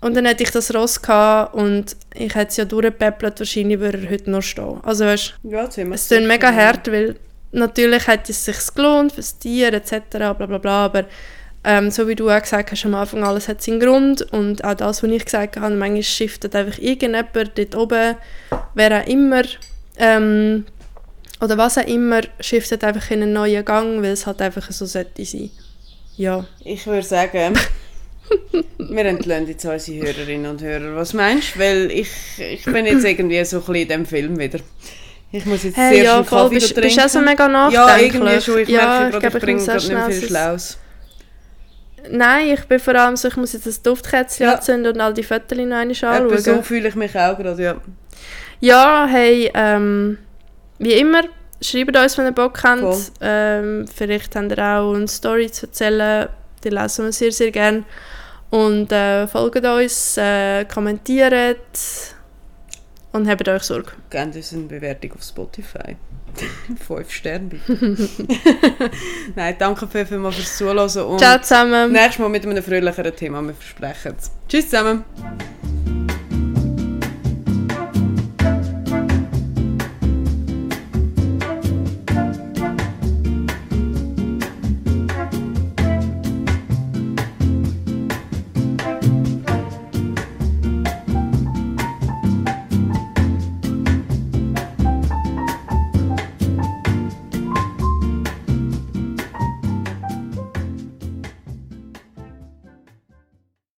[0.01, 3.99] und dann hätte ich das Ross gehabt und ich hätte es ja durchgepäppelt, wahrscheinlich würde
[4.05, 4.80] er heute noch stehen.
[4.82, 7.16] Also weißt, ja, es klingt mega hart, weil
[7.53, 10.03] natürlich hätte es sich gelohnt fürs Tier etc.
[10.11, 11.05] bla bla bla, aber
[11.64, 14.74] ähm, so wie du auch gesagt hast am Anfang, alles hat seinen Grund und auch
[14.74, 18.16] das, was ich gesagt habe, manchmal shiftet einfach irgendjemand dort oben,
[18.74, 19.42] wer auch immer,
[19.96, 20.64] ähm,
[21.40, 24.86] oder was auch immer, shiftet einfach in einen neuen Gang, weil es halt einfach so
[24.86, 25.51] sollte sein.
[26.16, 26.44] Ja.
[26.64, 27.55] Ich würde sagen,
[28.78, 30.96] wir entlösen jetzt unsere Hörerinnen und Hörer.
[30.96, 31.60] Was meinst du?
[31.60, 32.08] Weil ich,
[32.38, 34.58] ich bin jetzt irgendwie so ein bisschen in diesem Film wieder.
[35.30, 36.80] Ich muss jetzt hey, sehr ja, schnell voll, Kaffee bist, trinken.
[36.82, 37.48] bist du auch so mega Ja,
[37.86, 38.14] nachdenklich?
[38.14, 38.58] irgendwie schon.
[38.58, 40.78] Ich ja, merke ich gerade, ich glaube, bringe ich gerade nicht viel Schlaues.
[42.10, 44.54] Nein, ich bin vor allem so, ich muss jetzt das Duftkätzchen Ja.
[44.54, 46.38] anzünden und all die Fotos noch einmal Etwa anschauen.
[46.38, 47.76] so fühle ich mich auch gerade, ja.
[48.60, 50.18] Ja, hey, ähm,
[50.78, 51.22] wie immer,
[51.60, 53.12] schreibt uns, wenn ihr Bock habt.
[53.20, 56.28] Ähm, vielleicht habt ihr auch eine Story zu erzählen.
[56.64, 57.84] Die lesen wir sehr, sehr gerne.
[58.51, 61.59] Und äh, folgt uns, äh, kommentiert
[63.12, 63.92] und habt euch Sorge.
[64.11, 65.96] Gebt uns eine Bewertung auf Spotify.
[66.86, 68.09] Fünf Sterne bitte.
[69.34, 71.92] Nein, danke vielmals fürs Zuhören und Ciao zusammen.
[71.92, 74.30] nächstes Mal mit einem fröhlicheren Thema, wir versprechen es.
[74.49, 75.05] Tschüss zusammen.